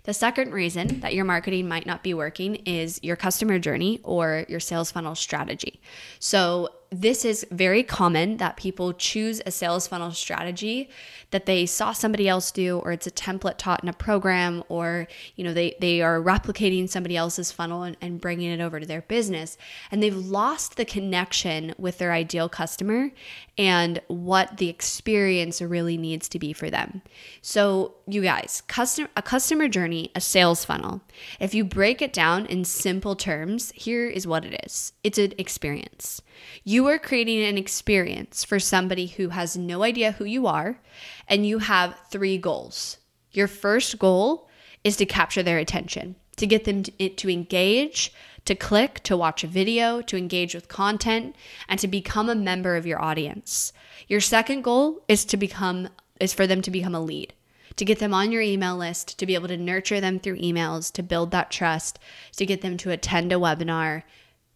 The 0.05 0.15
second 0.15 0.53
reason 0.53 1.00
that 1.00 1.15
your 1.15 1.25
marketing 1.25 1.69
might 1.69 1.87
not 1.87 2.03
be 2.03 2.15
working 2.15 2.56
is 2.56 2.99
your 3.03 3.17
customer 3.17 3.59
journey 3.59 4.00
or 4.03 4.44
your 4.49 4.61
sales 4.61 4.91
funnel 4.91 5.15
strategy. 5.15 5.81
So, 6.19 6.69
this 6.90 7.25
is 7.25 7.46
very 7.50 7.82
common 7.82 8.38
that 8.38 8.56
people 8.56 8.93
choose 8.94 9.43
a 9.44 9.50
sales 9.50 9.87
funnel 9.87 10.11
strategy 10.12 10.88
that 11.31 11.44
they 11.44 11.67
saw 11.67 11.93
somebody 11.93 12.26
else 12.26 12.50
do 12.50 12.79
or 12.79 12.93
it's 12.93 13.06
a 13.06 13.11
template 13.11 13.58
taught 13.58 13.82
in 13.82 13.88
a 13.88 13.93
program 13.93 14.64
or 14.69 15.06
you 15.37 15.44
know 15.44 15.52
they, 15.52 15.76
they 15.81 16.00
are 16.00 16.20
replicating 16.20 16.88
somebody 16.88 17.17
else's 17.17 17.52
funnel 17.52 17.82
and, 17.82 17.96
and 18.00 18.20
bringing 18.20 18.50
it 18.50 18.61
over 18.61 18.81
to 18.81 18.87
their 18.87 19.02
business. 19.02 19.58
And 19.90 20.02
they've 20.02 20.17
lost 20.17 20.76
the 20.76 20.85
connection 20.85 21.75
with 21.76 21.99
their 21.99 22.12
ideal 22.12 22.49
customer 22.49 23.11
and 23.58 24.00
what 24.06 24.56
the 24.56 24.69
experience 24.69 25.61
really 25.61 25.99
needs 25.99 26.29
to 26.31 26.38
be 26.38 26.52
for 26.52 26.70
them. 26.70 27.02
So 27.43 27.96
you 28.06 28.23
guys 28.23 28.62
customer 28.67 29.11
a 29.17 29.23
customer 29.23 29.69
journey 29.69 30.11
a 30.14 30.20
sales 30.20 30.64
funnel. 30.64 31.02
If 31.39 31.55
you 31.55 31.65
break 31.65 32.01
it 32.01 32.12
down 32.12 32.46
in 32.46 32.65
simple 32.65 33.15
terms 33.15 33.72
here 33.74 34.06
is 34.08 34.27
what 34.27 34.46
it 34.46 34.65
is. 34.65 34.93
It's 35.05 35.19
an 35.19 35.34
experience. 35.36 36.22
You 36.65 36.78
are 36.87 36.99
creating 36.99 37.43
an 37.43 37.58
experience 37.58 38.44
for 38.44 38.58
somebody 38.58 39.06
who 39.06 39.31
has 39.31 39.56
no 39.56 39.82
idea 39.82 40.13
who 40.13 40.25
you 40.25 40.47
are, 40.47 40.81
and 41.27 41.47
you 41.47 41.58
have 41.58 41.99
three 42.11 42.39
goals. 42.39 42.99
Your 43.32 43.49
first 43.49 43.99
goal 43.99 44.49
is 44.85 44.97
to 44.97 45.06
capture 45.06 45.43
their 45.43 45.58
attention, 45.58 46.17
to 46.37 46.47
get 46.47 46.65
them 46.65 46.82
to, 46.85 47.08
to 47.08 47.31
engage, 47.31 48.13
to 48.44 48.55
click, 48.55 49.01
to 49.05 49.17
watch 49.17 49.44
a 49.44 49.49
video, 49.49 50.01
to 50.03 50.17
engage 50.17 50.55
with 50.55 50.69
content, 50.69 51.35
and 51.69 51.81
to 51.81 51.89
become 51.89 52.29
a 52.29 52.35
member 52.35 52.77
of 52.77 52.87
your 52.87 53.01
audience. 53.01 53.73
Your 54.06 54.20
second 54.20 54.63
goal 54.63 55.03
is 55.08 55.25
to 55.27 55.37
become 55.37 55.89
is 56.20 56.32
for 56.32 56.47
them 56.47 56.63
to 56.63 56.70
become 56.70 56.94
a 56.94 57.01
lead 57.01 57.32
to 57.79 57.85
get 57.85 58.01
them 58.01 58.13
on 58.13 58.32
your 58.32 58.43
email 58.43 58.77
list, 58.77 59.19
to 59.19 59.25
be 59.25 59.37
able 59.37 59.47
to 59.47 59.56
nurture 59.56 60.01
them 60.01 60.19
through 60.19 60.37
emails, 60.39 60.93
to 60.93 61.03
build 61.03 61.31
that 61.31 61.51
trust, 61.51 61.99
to 62.37 62.44
get 62.44 62.61
them 62.61 62.77
to 62.77 62.91
attend 62.91 63.32
a 63.32 63.37
webinar, 63.37 64.03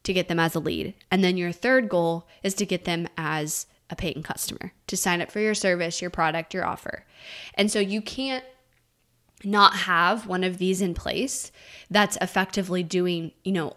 to 0.04 0.12
get 0.12 0.28
them 0.28 0.40
as 0.40 0.54
a 0.54 0.61
lead. 0.61 0.94
And 1.11 1.23
then 1.23 1.37
your 1.37 1.52
third 1.52 1.88
goal 1.88 2.26
is 2.42 2.54
to 2.54 2.66
get 2.66 2.85
them 2.85 3.09
as 3.16 3.66
a 3.90 3.97
paying 3.97 4.23
customer, 4.23 4.73
to 4.87 4.97
sign 4.97 5.21
up 5.21 5.30
for 5.30 5.40
your 5.40 5.54
service, 5.54 6.00
your 6.00 6.11
product, 6.11 6.54
your 6.54 6.64
offer. 6.64 7.04
And 7.54 7.71
so 7.71 7.78
you 7.78 8.00
can't 8.00 8.44
not 9.44 9.75
have 9.75 10.26
one 10.26 10.44
of 10.44 10.59
these 10.59 10.80
in 10.80 10.94
place 10.94 11.52
that's 11.90 12.16
effectively 12.21 12.82
doing, 12.82 13.32
you 13.44 13.52
know, 13.52 13.76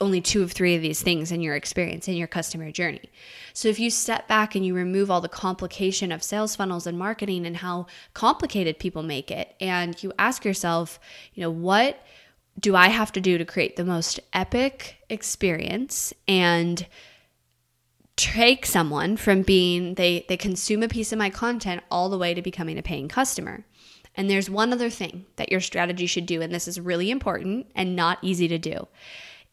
only 0.00 0.20
two 0.20 0.42
of 0.42 0.52
three 0.52 0.76
of 0.76 0.82
these 0.82 1.02
things 1.02 1.32
in 1.32 1.40
your 1.40 1.56
experience 1.56 2.06
in 2.06 2.14
your 2.14 2.28
customer 2.28 2.70
journey. 2.70 3.10
So 3.52 3.68
if 3.68 3.80
you 3.80 3.90
step 3.90 4.28
back 4.28 4.54
and 4.54 4.64
you 4.64 4.74
remove 4.74 5.10
all 5.10 5.20
the 5.20 5.28
complication 5.28 6.12
of 6.12 6.22
sales 6.22 6.54
funnels 6.54 6.86
and 6.86 6.96
marketing 6.96 7.44
and 7.46 7.56
how 7.56 7.86
complicated 8.14 8.78
people 8.78 9.02
make 9.02 9.30
it 9.30 9.56
and 9.60 10.00
you 10.00 10.12
ask 10.18 10.44
yourself, 10.44 11.00
you 11.34 11.40
know, 11.42 11.50
what 11.50 12.00
do 12.58 12.74
I 12.74 12.88
have 12.88 13.12
to 13.12 13.20
do 13.20 13.38
to 13.38 13.44
create 13.44 13.76
the 13.76 13.84
most 13.84 14.20
epic 14.32 14.96
experience 15.08 16.12
and 16.26 16.86
take 18.16 18.66
someone 18.66 19.16
from 19.16 19.42
being 19.42 19.94
they 19.94 20.26
they 20.28 20.36
consume 20.36 20.82
a 20.82 20.88
piece 20.88 21.12
of 21.12 21.18
my 21.18 21.30
content 21.30 21.82
all 21.90 22.08
the 22.08 22.18
way 22.18 22.34
to 22.34 22.42
becoming 22.42 22.78
a 22.78 22.82
paying 22.82 23.08
customer. 23.08 23.64
And 24.16 24.28
there's 24.28 24.50
one 24.50 24.72
other 24.72 24.90
thing 24.90 25.26
that 25.36 25.52
your 25.52 25.60
strategy 25.60 26.06
should 26.06 26.26
do 26.26 26.42
and 26.42 26.52
this 26.52 26.66
is 26.66 26.80
really 26.80 27.10
important 27.10 27.70
and 27.76 27.94
not 27.94 28.18
easy 28.22 28.48
to 28.48 28.58
do 28.58 28.88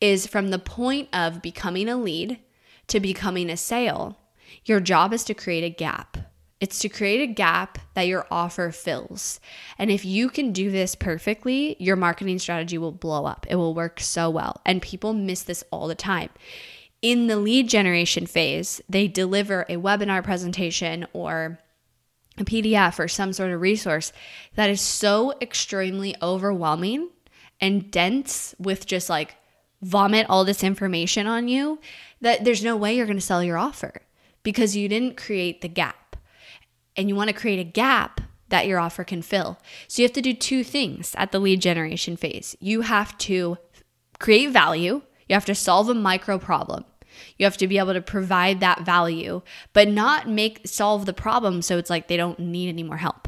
is 0.01 0.25
from 0.25 0.49
the 0.49 0.59
point 0.59 1.09
of 1.13 1.41
becoming 1.41 1.87
a 1.87 1.95
lead 1.95 2.39
to 2.87 2.99
becoming 2.99 3.49
a 3.49 3.57
sale, 3.57 4.17
your 4.65 4.79
job 4.79 5.13
is 5.13 5.23
to 5.25 5.33
create 5.33 5.63
a 5.63 5.69
gap 5.69 6.17
It's 6.61 6.79
to 6.79 6.89
create 6.89 7.21
a 7.21 7.33
gap 7.33 7.79
that 7.95 8.07
your 8.07 8.25
offer 8.31 8.71
fills. 8.71 9.39
And 9.77 9.91
if 9.91 10.05
you 10.05 10.29
can 10.29 10.53
do 10.53 10.71
this 10.71 10.95
perfectly, 10.95 11.75
your 11.79 11.97
marketing 11.97 12.39
strategy 12.39 12.77
will 12.77 12.93
blow 12.93 13.25
up. 13.25 13.45
It 13.49 13.55
will 13.55 13.73
work 13.73 13.99
so 13.99 14.29
well. 14.29 14.61
And 14.65 14.81
people 14.81 15.13
miss 15.13 15.43
this 15.43 15.63
all 15.69 15.87
the 15.87 15.95
time. 15.95 16.29
In 17.01 17.27
the 17.27 17.37
lead 17.37 17.67
generation 17.67 18.25
phase, 18.25 18.81
they 18.87 19.07
deliver 19.07 19.63
a 19.63 19.75
webinar 19.75 20.23
presentation 20.23 21.05
or 21.11 21.59
a 22.37 22.43
PDF 22.45 22.99
or 22.99 23.07
some 23.07 23.33
sort 23.33 23.51
of 23.51 23.61
resource 23.61 24.11
that 24.55 24.69
is 24.69 24.81
so 24.81 25.33
extremely 25.41 26.15
overwhelming 26.21 27.09
and 27.61 27.91
dense 27.91 28.55
with 28.59 28.85
just 28.85 29.09
like 29.09 29.35
vomit 29.81 30.25
all 30.29 30.43
this 30.43 30.63
information 30.63 31.27
on 31.27 31.47
you 31.47 31.79
that 32.21 32.43
there's 32.43 32.63
no 32.63 32.75
way 32.75 32.95
you're 32.95 33.05
going 33.05 33.17
to 33.17 33.21
sell 33.21 33.43
your 33.43 33.57
offer 33.57 34.01
because 34.43 34.75
you 34.75 34.87
didn't 34.89 35.17
create 35.17 35.61
the 35.61 35.67
gap. 35.67 35.95
And 36.95 37.09
you 37.09 37.15
want 37.15 37.29
to 37.29 37.35
create 37.35 37.59
a 37.59 37.63
gap 37.63 38.21
that 38.49 38.67
your 38.67 38.79
offer 38.79 39.03
can 39.03 39.21
fill. 39.21 39.57
So 39.87 40.01
you 40.01 40.07
have 40.07 40.13
to 40.13 40.21
do 40.21 40.33
two 40.33 40.63
things 40.63 41.13
at 41.17 41.31
the 41.31 41.39
lead 41.39 41.61
generation 41.61 42.15
phase. 42.15 42.55
You 42.59 42.81
have 42.81 43.17
to 43.19 43.57
create 44.19 44.51
value, 44.51 45.01
you 45.27 45.33
have 45.33 45.45
to 45.45 45.55
solve 45.55 45.89
a 45.89 45.93
micro 45.93 46.37
problem. 46.37 46.85
You 47.37 47.45
have 47.45 47.57
to 47.57 47.67
be 47.67 47.77
able 47.77 47.93
to 47.93 48.01
provide 48.01 48.59
that 48.59 48.81
value, 48.81 49.41
but 49.73 49.87
not 49.87 50.29
make 50.29 50.67
solve 50.67 51.05
the 51.05 51.13
problem 51.13 51.61
so 51.61 51.77
it's 51.77 51.89
like 51.89 52.07
they 52.07 52.17
don't 52.17 52.39
need 52.39 52.69
any 52.69 52.83
more 52.83 52.97
help. 52.97 53.27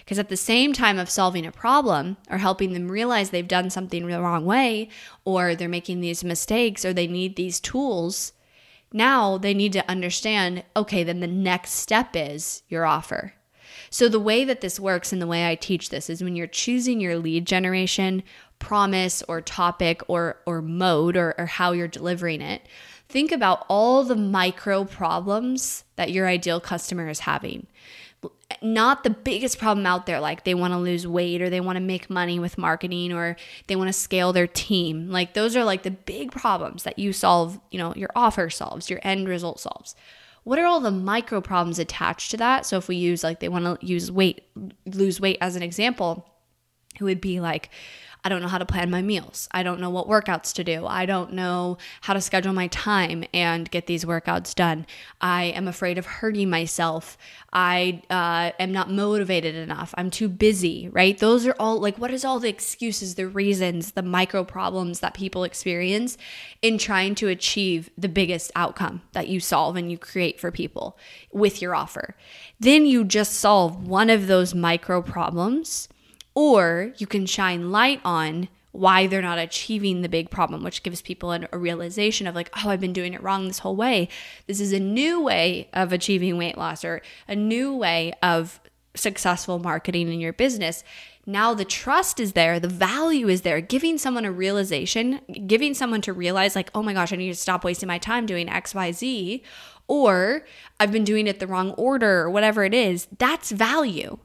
Because 0.00 0.18
at 0.18 0.28
the 0.28 0.36
same 0.36 0.72
time 0.72 0.98
of 0.98 1.08
solving 1.08 1.46
a 1.46 1.52
problem 1.52 2.16
or 2.28 2.38
helping 2.38 2.72
them 2.72 2.90
realize 2.90 3.30
they've 3.30 3.46
done 3.46 3.70
something 3.70 4.06
the 4.06 4.20
wrong 4.20 4.44
way, 4.44 4.88
or 5.24 5.54
they're 5.54 5.68
making 5.68 6.00
these 6.00 6.24
mistakes, 6.24 6.84
or 6.84 6.92
they 6.92 7.06
need 7.06 7.36
these 7.36 7.60
tools, 7.60 8.32
now 8.92 9.38
they 9.38 9.54
need 9.54 9.72
to 9.74 9.88
understand 9.90 10.64
okay, 10.76 11.02
then 11.04 11.20
the 11.20 11.26
next 11.26 11.72
step 11.72 12.10
is 12.14 12.62
your 12.68 12.84
offer. 12.84 13.34
So, 13.90 14.08
the 14.08 14.20
way 14.20 14.44
that 14.44 14.60
this 14.60 14.78
works 14.78 15.12
and 15.12 15.20
the 15.20 15.26
way 15.26 15.48
I 15.48 15.54
teach 15.54 15.90
this 15.90 16.08
is 16.08 16.22
when 16.22 16.36
you're 16.36 16.46
choosing 16.46 17.00
your 17.00 17.16
lead 17.16 17.46
generation 17.46 18.22
promise 18.58 19.22
or 19.26 19.40
topic 19.40 20.02
or, 20.06 20.36
or 20.46 20.62
mode 20.62 21.16
or, 21.16 21.34
or 21.38 21.46
how 21.46 21.72
you're 21.72 21.88
delivering 21.88 22.40
it, 22.40 22.62
think 23.08 23.32
about 23.32 23.64
all 23.68 24.04
the 24.04 24.16
micro 24.16 24.84
problems 24.84 25.84
that 25.96 26.12
your 26.12 26.28
ideal 26.28 26.60
customer 26.60 27.08
is 27.08 27.20
having 27.20 27.66
not 28.62 29.04
the 29.04 29.10
biggest 29.10 29.58
problem 29.58 29.86
out 29.86 30.06
there 30.06 30.20
like 30.20 30.44
they 30.44 30.54
want 30.54 30.72
to 30.72 30.78
lose 30.78 31.06
weight 31.06 31.40
or 31.42 31.50
they 31.50 31.60
want 31.60 31.76
to 31.76 31.80
make 31.80 32.10
money 32.10 32.38
with 32.38 32.58
marketing 32.58 33.12
or 33.12 33.36
they 33.66 33.76
want 33.76 33.88
to 33.88 33.92
scale 33.92 34.32
their 34.32 34.46
team. 34.46 35.10
Like 35.10 35.34
those 35.34 35.56
are 35.56 35.64
like 35.64 35.82
the 35.82 35.90
big 35.90 36.32
problems 36.32 36.82
that 36.84 36.98
you 36.98 37.12
solve 37.12 37.60
you 37.70 37.78
know 37.78 37.94
your 37.94 38.10
offer 38.14 38.50
solves 38.50 38.90
your 38.90 39.00
end 39.02 39.28
result 39.28 39.60
solves. 39.60 39.94
What 40.44 40.58
are 40.58 40.66
all 40.66 40.80
the 40.80 40.90
micro 40.90 41.40
problems 41.40 41.78
attached 41.78 42.30
to 42.30 42.36
that? 42.38 42.64
So 42.66 42.78
if 42.78 42.88
we 42.88 42.96
use 42.96 43.22
like 43.22 43.40
they 43.40 43.48
want 43.48 43.80
to 43.80 43.86
use 43.86 44.10
weight 44.10 44.42
lose 44.86 45.20
weight 45.20 45.38
as 45.40 45.56
an 45.56 45.62
example 45.62 46.26
it 46.98 47.04
would 47.04 47.20
be 47.20 47.40
like 47.40 47.70
I 48.24 48.28
don't 48.28 48.42
know 48.42 48.48
how 48.48 48.58
to 48.58 48.66
plan 48.66 48.90
my 48.90 49.02
meals. 49.02 49.48
I 49.52 49.62
don't 49.62 49.80
know 49.80 49.90
what 49.90 50.08
workouts 50.08 50.52
to 50.54 50.64
do. 50.64 50.86
I 50.86 51.06
don't 51.06 51.32
know 51.32 51.78
how 52.02 52.14
to 52.14 52.20
schedule 52.20 52.52
my 52.52 52.66
time 52.68 53.24
and 53.32 53.70
get 53.70 53.86
these 53.86 54.04
workouts 54.04 54.54
done. 54.54 54.86
I 55.20 55.44
am 55.44 55.66
afraid 55.66 55.98
of 55.98 56.06
hurting 56.06 56.50
myself. 56.50 57.16
I 57.52 58.02
uh, 58.10 58.52
am 58.60 58.72
not 58.72 58.90
motivated 58.90 59.54
enough. 59.54 59.94
I'm 59.96 60.10
too 60.10 60.28
busy, 60.28 60.88
right? 60.90 61.16
Those 61.16 61.46
are 61.46 61.56
all 61.58 61.80
like, 61.80 61.96
what 61.98 62.10
is 62.10 62.24
all 62.24 62.38
the 62.38 62.48
excuses, 62.48 63.14
the 63.14 63.28
reasons, 63.28 63.92
the 63.92 64.02
micro 64.02 64.44
problems 64.44 65.00
that 65.00 65.14
people 65.14 65.44
experience 65.44 66.18
in 66.62 66.78
trying 66.78 67.14
to 67.16 67.28
achieve 67.28 67.90
the 67.96 68.08
biggest 68.08 68.52
outcome 68.54 69.02
that 69.12 69.28
you 69.28 69.40
solve 69.40 69.76
and 69.76 69.90
you 69.90 69.98
create 69.98 70.38
for 70.38 70.50
people 70.50 70.98
with 71.32 71.62
your 71.62 71.74
offer? 71.74 72.14
Then 72.58 72.84
you 72.84 73.04
just 73.04 73.32
solve 73.32 73.86
one 73.86 74.10
of 74.10 74.26
those 74.26 74.54
micro 74.54 75.00
problems 75.00 75.88
or 76.40 76.94
you 76.96 77.06
can 77.06 77.26
shine 77.26 77.70
light 77.70 78.00
on 78.02 78.48
why 78.72 79.06
they're 79.06 79.20
not 79.20 79.38
achieving 79.38 80.00
the 80.00 80.08
big 80.08 80.30
problem, 80.30 80.62
which 80.62 80.82
gives 80.82 81.02
people 81.02 81.32
a 81.32 81.58
realization 81.58 82.26
of 82.26 82.34
like, 82.34 82.48
oh, 82.56 82.70
I've 82.70 82.80
been 82.80 82.94
doing 82.94 83.12
it 83.12 83.22
wrong 83.22 83.46
this 83.46 83.58
whole 83.58 83.76
way. 83.76 84.08
This 84.46 84.58
is 84.58 84.72
a 84.72 84.80
new 84.80 85.20
way 85.20 85.68
of 85.74 85.92
achieving 85.92 86.38
weight 86.38 86.56
loss 86.56 86.82
or 86.82 87.02
a 87.28 87.36
new 87.36 87.74
way 87.74 88.14
of 88.22 88.58
successful 88.94 89.58
marketing 89.58 90.10
in 90.10 90.18
your 90.18 90.32
business. 90.32 90.82
Now 91.26 91.52
the 91.52 91.66
trust 91.66 92.18
is 92.18 92.32
there, 92.32 92.58
the 92.58 92.68
value 92.68 93.28
is 93.28 93.42
there, 93.42 93.60
giving 93.60 93.98
someone 93.98 94.24
a 94.24 94.32
realization, 94.32 95.20
giving 95.46 95.74
someone 95.74 96.00
to 96.02 96.14
realize, 96.14 96.56
like, 96.56 96.70
oh 96.74 96.82
my 96.82 96.94
gosh, 96.94 97.12
I 97.12 97.16
need 97.16 97.28
to 97.28 97.34
stop 97.34 97.64
wasting 97.64 97.88
my 97.88 97.98
time 97.98 98.24
doing 98.24 98.46
XYZ, 98.46 99.42
or 99.88 100.46
I've 100.78 100.90
been 100.90 101.04
doing 101.04 101.26
it 101.26 101.38
the 101.38 101.46
wrong 101.46 101.72
order, 101.72 102.20
or 102.20 102.30
whatever 102.30 102.64
it 102.64 102.72
is. 102.72 103.08
That's 103.18 103.50
value. 103.50 104.18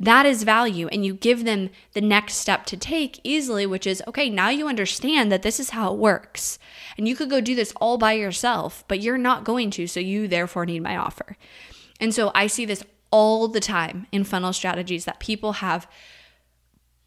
That 0.00 0.26
is 0.26 0.44
value. 0.44 0.86
And 0.88 1.04
you 1.04 1.14
give 1.14 1.44
them 1.44 1.70
the 1.92 2.00
next 2.00 2.34
step 2.34 2.66
to 2.66 2.76
take 2.76 3.20
easily, 3.24 3.66
which 3.66 3.86
is 3.86 4.02
okay, 4.06 4.30
now 4.30 4.48
you 4.48 4.68
understand 4.68 5.32
that 5.32 5.42
this 5.42 5.58
is 5.58 5.70
how 5.70 5.92
it 5.92 5.98
works. 5.98 6.58
And 6.96 7.08
you 7.08 7.16
could 7.16 7.30
go 7.30 7.40
do 7.40 7.54
this 7.54 7.72
all 7.80 7.98
by 7.98 8.12
yourself, 8.12 8.84
but 8.86 9.00
you're 9.00 9.18
not 9.18 9.44
going 9.44 9.70
to. 9.72 9.86
So 9.86 10.00
you 10.00 10.28
therefore 10.28 10.66
need 10.66 10.82
my 10.82 10.96
offer. 10.96 11.36
And 12.00 12.14
so 12.14 12.30
I 12.34 12.46
see 12.46 12.64
this 12.64 12.84
all 13.10 13.48
the 13.48 13.60
time 13.60 14.06
in 14.12 14.22
funnel 14.22 14.52
strategies 14.52 15.04
that 15.04 15.18
people 15.18 15.54
have 15.54 15.88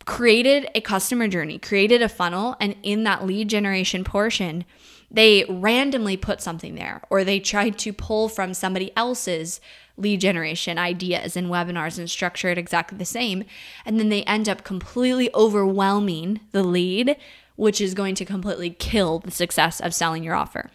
created 0.05 0.67
a 0.73 0.81
customer 0.81 1.27
journey, 1.27 1.59
created 1.59 2.01
a 2.01 2.09
funnel, 2.09 2.55
and 2.59 2.75
in 2.83 3.03
that 3.03 3.25
lead 3.25 3.47
generation 3.47 4.03
portion, 4.03 4.65
they 5.09 5.45
randomly 5.47 6.17
put 6.17 6.41
something 6.41 6.75
there 6.75 7.01
or 7.09 7.23
they 7.23 7.39
tried 7.39 7.77
to 7.77 7.93
pull 7.93 8.29
from 8.29 8.53
somebody 8.53 8.91
else's 8.95 9.59
lead 9.97 10.21
generation 10.21 10.77
ideas 10.77 11.35
and 11.37 11.47
webinars 11.47 11.97
and 11.97 12.09
structure 12.09 12.49
it 12.49 12.57
exactly 12.57 12.97
the 12.97 13.05
same. 13.05 13.43
And 13.85 13.99
then 13.99 14.09
they 14.09 14.23
end 14.23 14.49
up 14.49 14.63
completely 14.63 15.29
overwhelming 15.33 16.41
the 16.51 16.63
lead, 16.63 17.17
which 17.55 17.81
is 17.81 17.93
going 17.93 18.15
to 18.15 18.25
completely 18.25 18.71
kill 18.71 19.19
the 19.19 19.31
success 19.31 19.79
of 19.79 19.93
selling 19.93 20.23
your 20.23 20.35
offer. 20.35 20.71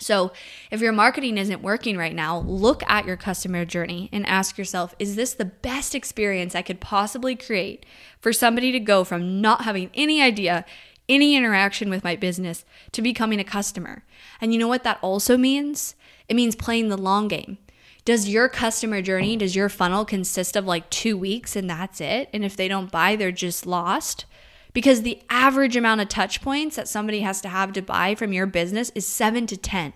So, 0.00 0.32
if 0.72 0.80
your 0.80 0.92
marketing 0.92 1.38
isn't 1.38 1.62
working 1.62 1.96
right 1.96 2.14
now, 2.14 2.38
look 2.38 2.82
at 2.88 3.06
your 3.06 3.16
customer 3.16 3.64
journey 3.64 4.08
and 4.12 4.26
ask 4.26 4.58
yourself 4.58 4.94
is 4.98 5.14
this 5.14 5.34
the 5.34 5.44
best 5.44 5.94
experience 5.94 6.54
I 6.54 6.62
could 6.62 6.80
possibly 6.80 7.36
create 7.36 7.86
for 8.20 8.32
somebody 8.32 8.72
to 8.72 8.80
go 8.80 9.04
from 9.04 9.40
not 9.40 9.62
having 9.62 9.90
any 9.94 10.20
idea, 10.20 10.64
any 11.08 11.36
interaction 11.36 11.90
with 11.90 12.02
my 12.02 12.16
business 12.16 12.64
to 12.90 13.02
becoming 13.02 13.38
a 13.38 13.44
customer? 13.44 14.04
And 14.40 14.52
you 14.52 14.58
know 14.58 14.68
what 14.68 14.82
that 14.82 14.98
also 15.00 15.36
means? 15.36 15.94
It 16.28 16.34
means 16.34 16.56
playing 16.56 16.88
the 16.88 16.96
long 16.96 17.28
game. 17.28 17.58
Does 18.04 18.28
your 18.28 18.50
customer 18.50 19.00
journey, 19.00 19.36
does 19.36 19.56
your 19.56 19.70
funnel 19.70 20.04
consist 20.04 20.56
of 20.56 20.66
like 20.66 20.90
two 20.90 21.16
weeks 21.16 21.56
and 21.56 21.68
that's 21.70 22.00
it? 22.00 22.28
And 22.34 22.44
if 22.44 22.56
they 22.56 22.68
don't 22.68 22.90
buy, 22.90 23.16
they're 23.16 23.32
just 23.32 23.66
lost? 23.66 24.26
Because 24.74 25.02
the 25.02 25.22
average 25.30 25.76
amount 25.76 26.02
of 26.02 26.08
touch 26.08 26.42
points 26.42 26.76
that 26.76 26.88
somebody 26.88 27.20
has 27.20 27.40
to 27.40 27.48
have 27.48 27.72
to 27.72 27.82
buy 27.82 28.14
from 28.14 28.32
your 28.32 28.46
business 28.46 28.90
is 28.94 29.06
seven 29.06 29.46
to 29.46 29.56
10. 29.56 29.94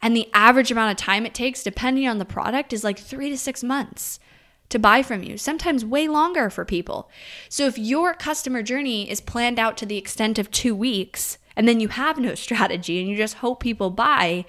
And 0.00 0.14
the 0.14 0.28
average 0.34 0.70
amount 0.70 0.92
of 0.92 1.04
time 1.04 1.26
it 1.26 1.34
takes, 1.34 1.62
depending 1.62 2.06
on 2.06 2.18
the 2.18 2.24
product, 2.24 2.72
is 2.72 2.84
like 2.84 2.98
three 2.98 3.30
to 3.30 3.38
six 3.38 3.64
months 3.64 4.20
to 4.68 4.78
buy 4.78 5.02
from 5.02 5.22
you, 5.22 5.38
sometimes 5.38 5.84
way 5.84 6.06
longer 6.06 6.50
for 6.50 6.64
people. 6.64 7.08
So 7.48 7.66
if 7.66 7.78
your 7.78 8.14
customer 8.14 8.62
journey 8.62 9.10
is 9.10 9.20
planned 9.20 9.58
out 9.58 9.76
to 9.78 9.86
the 9.86 9.96
extent 9.96 10.38
of 10.38 10.50
two 10.50 10.74
weeks, 10.74 11.38
and 11.56 11.66
then 11.66 11.80
you 11.80 11.88
have 11.88 12.18
no 12.18 12.34
strategy 12.36 13.00
and 13.00 13.08
you 13.08 13.16
just 13.16 13.34
hope 13.34 13.60
people 13.60 13.90
buy, 13.90 14.44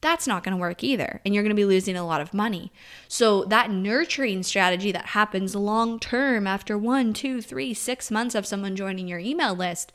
that's 0.00 0.26
not 0.26 0.42
going 0.42 0.54
to 0.54 0.60
work 0.60 0.82
either. 0.82 1.20
And 1.24 1.34
you're 1.34 1.42
going 1.42 1.54
to 1.54 1.60
be 1.60 1.64
losing 1.64 1.96
a 1.96 2.06
lot 2.06 2.20
of 2.20 2.32
money. 2.32 2.72
So, 3.08 3.44
that 3.44 3.70
nurturing 3.70 4.42
strategy 4.42 4.92
that 4.92 5.06
happens 5.06 5.54
long 5.54 5.98
term 5.98 6.46
after 6.46 6.78
one, 6.78 7.12
two, 7.12 7.42
three, 7.42 7.74
six 7.74 8.10
months 8.10 8.34
of 8.34 8.46
someone 8.46 8.76
joining 8.76 9.08
your 9.08 9.18
email 9.18 9.54
list 9.54 9.92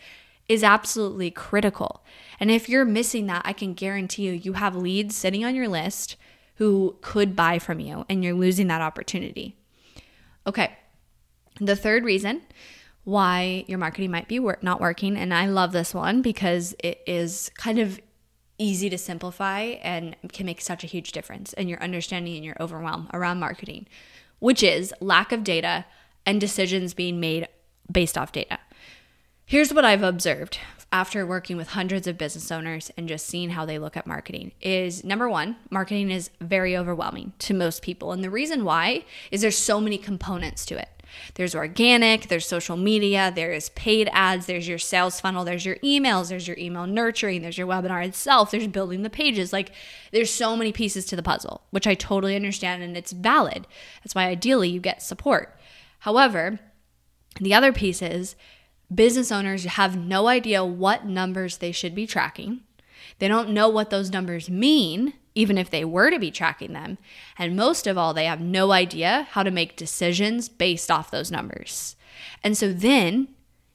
is 0.48 0.64
absolutely 0.64 1.32
critical. 1.32 2.04
And 2.40 2.52
if 2.52 2.70
you're 2.70 2.86
missing 2.86 3.26
that, 3.28 3.42
I 3.46 3.54
can 3.54 3.74
guarantee 3.74 4.28
you, 4.28 4.32
you 4.34 4.54
have 4.54 4.76
leads 4.76 5.16
sitting 5.16 5.44
on 5.44 5.56
your 5.56 5.68
list 5.68 6.18
who 6.56 6.98
could 7.02 7.36
buy 7.36 7.60
from 7.60 7.80
you 7.80 8.06
and 8.10 8.24
you're 8.24 8.34
losing 8.34 8.68
that 8.68 8.82
opportunity. 8.82 9.58
Okay. 10.46 10.78
The 11.60 11.76
third 11.76 12.04
reason 12.04 12.42
why 13.06 13.64
your 13.68 13.78
marketing 13.78 14.12
might 14.12 14.28
be 14.28 14.40
not 14.62 14.82
working, 14.82 15.16
and 15.16 15.34
I 15.34 15.46
love 15.46 15.72
this 15.72 15.94
one 15.94 16.22
because 16.22 16.76
it 16.80 17.02
is 17.06 17.52
kind 17.56 17.80
of 17.80 18.00
easy 18.58 18.90
to 18.90 18.98
simplify 18.98 19.62
and 19.62 20.16
can 20.32 20.46
make 20.46 20.62
such 20.62 20.84
a 20.84 20.88
huge 20.88 21.12
difference 21.12 21.54
in 21.54 21.68
your 21.68 21.82
understanding 21.82 22.36
and 22.36 22.46
your 22.46 22.56
overwhelm 22.60 23.10
around 23.14 23.40
marketing, 23.40 23.88
which 24.40 24.64
is 24.64 24.94
lack 25.00 25.32
of 25.32 25.44
data 25.44 25.86
and 26.26 26.40
decisions 26.40 26.94
being 26.94 27.20
made 27.20 27.48
based 27.92 28.18
off 28.18 28.32
data. 28.32 28.60
Here's 29.46 29.74
what 29.74 29.86
I've 29.86 30.04
observed 30.04 30.58
after 30.92 31.26
working 31.26 31.58
with 31.58 31.70
hundreds 31.70 32.08
of 32.08 32.18
business 32.18 32.52
owners 32.52 32.90
and 32.98 33.08
just 33.08 33.26
seeing 33.26 33.52
how 33.52 33.66
they 33.66 33.78
look 33.78 33.98
at 33.98 34.08
marketing 34.08 34.54
is 34.62 35.04
number 35.04 35.30
1, 35.30 35.56
marketing 35.70 36.10
is 36.10 36.30
very 36.40 36.76
overwhelming 36.76 37.34
to 37.40 37.54
most 37.54 37.82
people 37.82 38.12
and 38.12 38.24
the 38.24 38.30
reason 38.30 38.64
why 38.64 39.04
is 39.32 39.42
there's 39.42 39.58
so 39.58 39.82
many 39.82 39.98
components 39.98 40.66
to 40.66 40.78
it. 40.78 40.95
There's 41.36 41.56
organic, 41.56 42.28
there's 42.28 42.46
social 42.46 42.78
media, 42.78 43.32
there's 43.34 43.70
paid 43.70 44.10
ads, 44.12 44.46
there's 44.46 44.68
your 44.68 44.78
sales 44.78 45.20
funnel, 45.20 45.44
there's 45.44 45.66
your 45.66 45.76
emails, 45.78 46.30
there's 46.30 46.48
your 46.48 46.58
email 46.58 46.88
nurturing, 46.88 47.42
there's 47.42 47.58
your 47.58 47.68
webinar 47.68 48.06
itself, 48.06 48.52
there's 48.52 48.68
building 48.68 49.04
the 49.04 49.10
pages. 49.10 49.52
Like 49.52 49.72
there's 50.12 50.32
so 50.32 50.56
many 50.56 50.72
pieces 50.72 51.06
to 51.06 51.16
the 51.16 51.24
puzzle, 51.24 51.64
which 51.72 51.88
I 51.88 51.94
totally 51.94 52.36
understand 52.36 52.84
and 52.84 52.96
it's 52.96 53.12
valid. 53.12 53.68
That's 54.04 54.16
why 54.16 54.28
ideally 54.28 54.70
you 54.70 54.80
get 54.80 55.02
support. 55.02 55.58
However, 56.00 56.60
the 57.40 57.54
other 57.54 57.74
piece 57.74 58.02
is 58.02 58.36
business 58.94 59.32
owners 59.32 59.64
have 59.66 59.98
no 59.98 60.28
idea 60.28 60.64
what 60.64 61.06
numbers 61.06 61.58
they 61.58 61.72
should 61.72 61.96
be 61.96 62.08
tracking. 62.08 62.62
They 63.20 63.28
don't 63.28 63.50
know 63.50 63.70
what 63.70 63.90
those 63.90 64.12
numbers 64.12 64.50
mean 64.50 65.14
even 65.36 65.58
if 65.58 65.70
they 65.70 65.86
were 65.86 66.10
to 66.10 66.18
be 66.18 66.32
tracking 66.32 66.74
them. 66.74 66.98
And 67.38 67.56
most 67.56 67.86
of 67.86 67.98
all, 67.98 68.14
they 68.14 68.26
have 68.26 68.40
no 68.40 68.72
idea 68.72 69.28
how 69.32 69.44
to 69.44 69.52
make 69.52 69.76
decisions 69.76 70.50
based 70.50 70.90
off 70.90 71.12
those 71.12 71.32
numbers. 71.32 71.96
And 72.44 72.58
so 72.58 72.72
then 72.72 73.28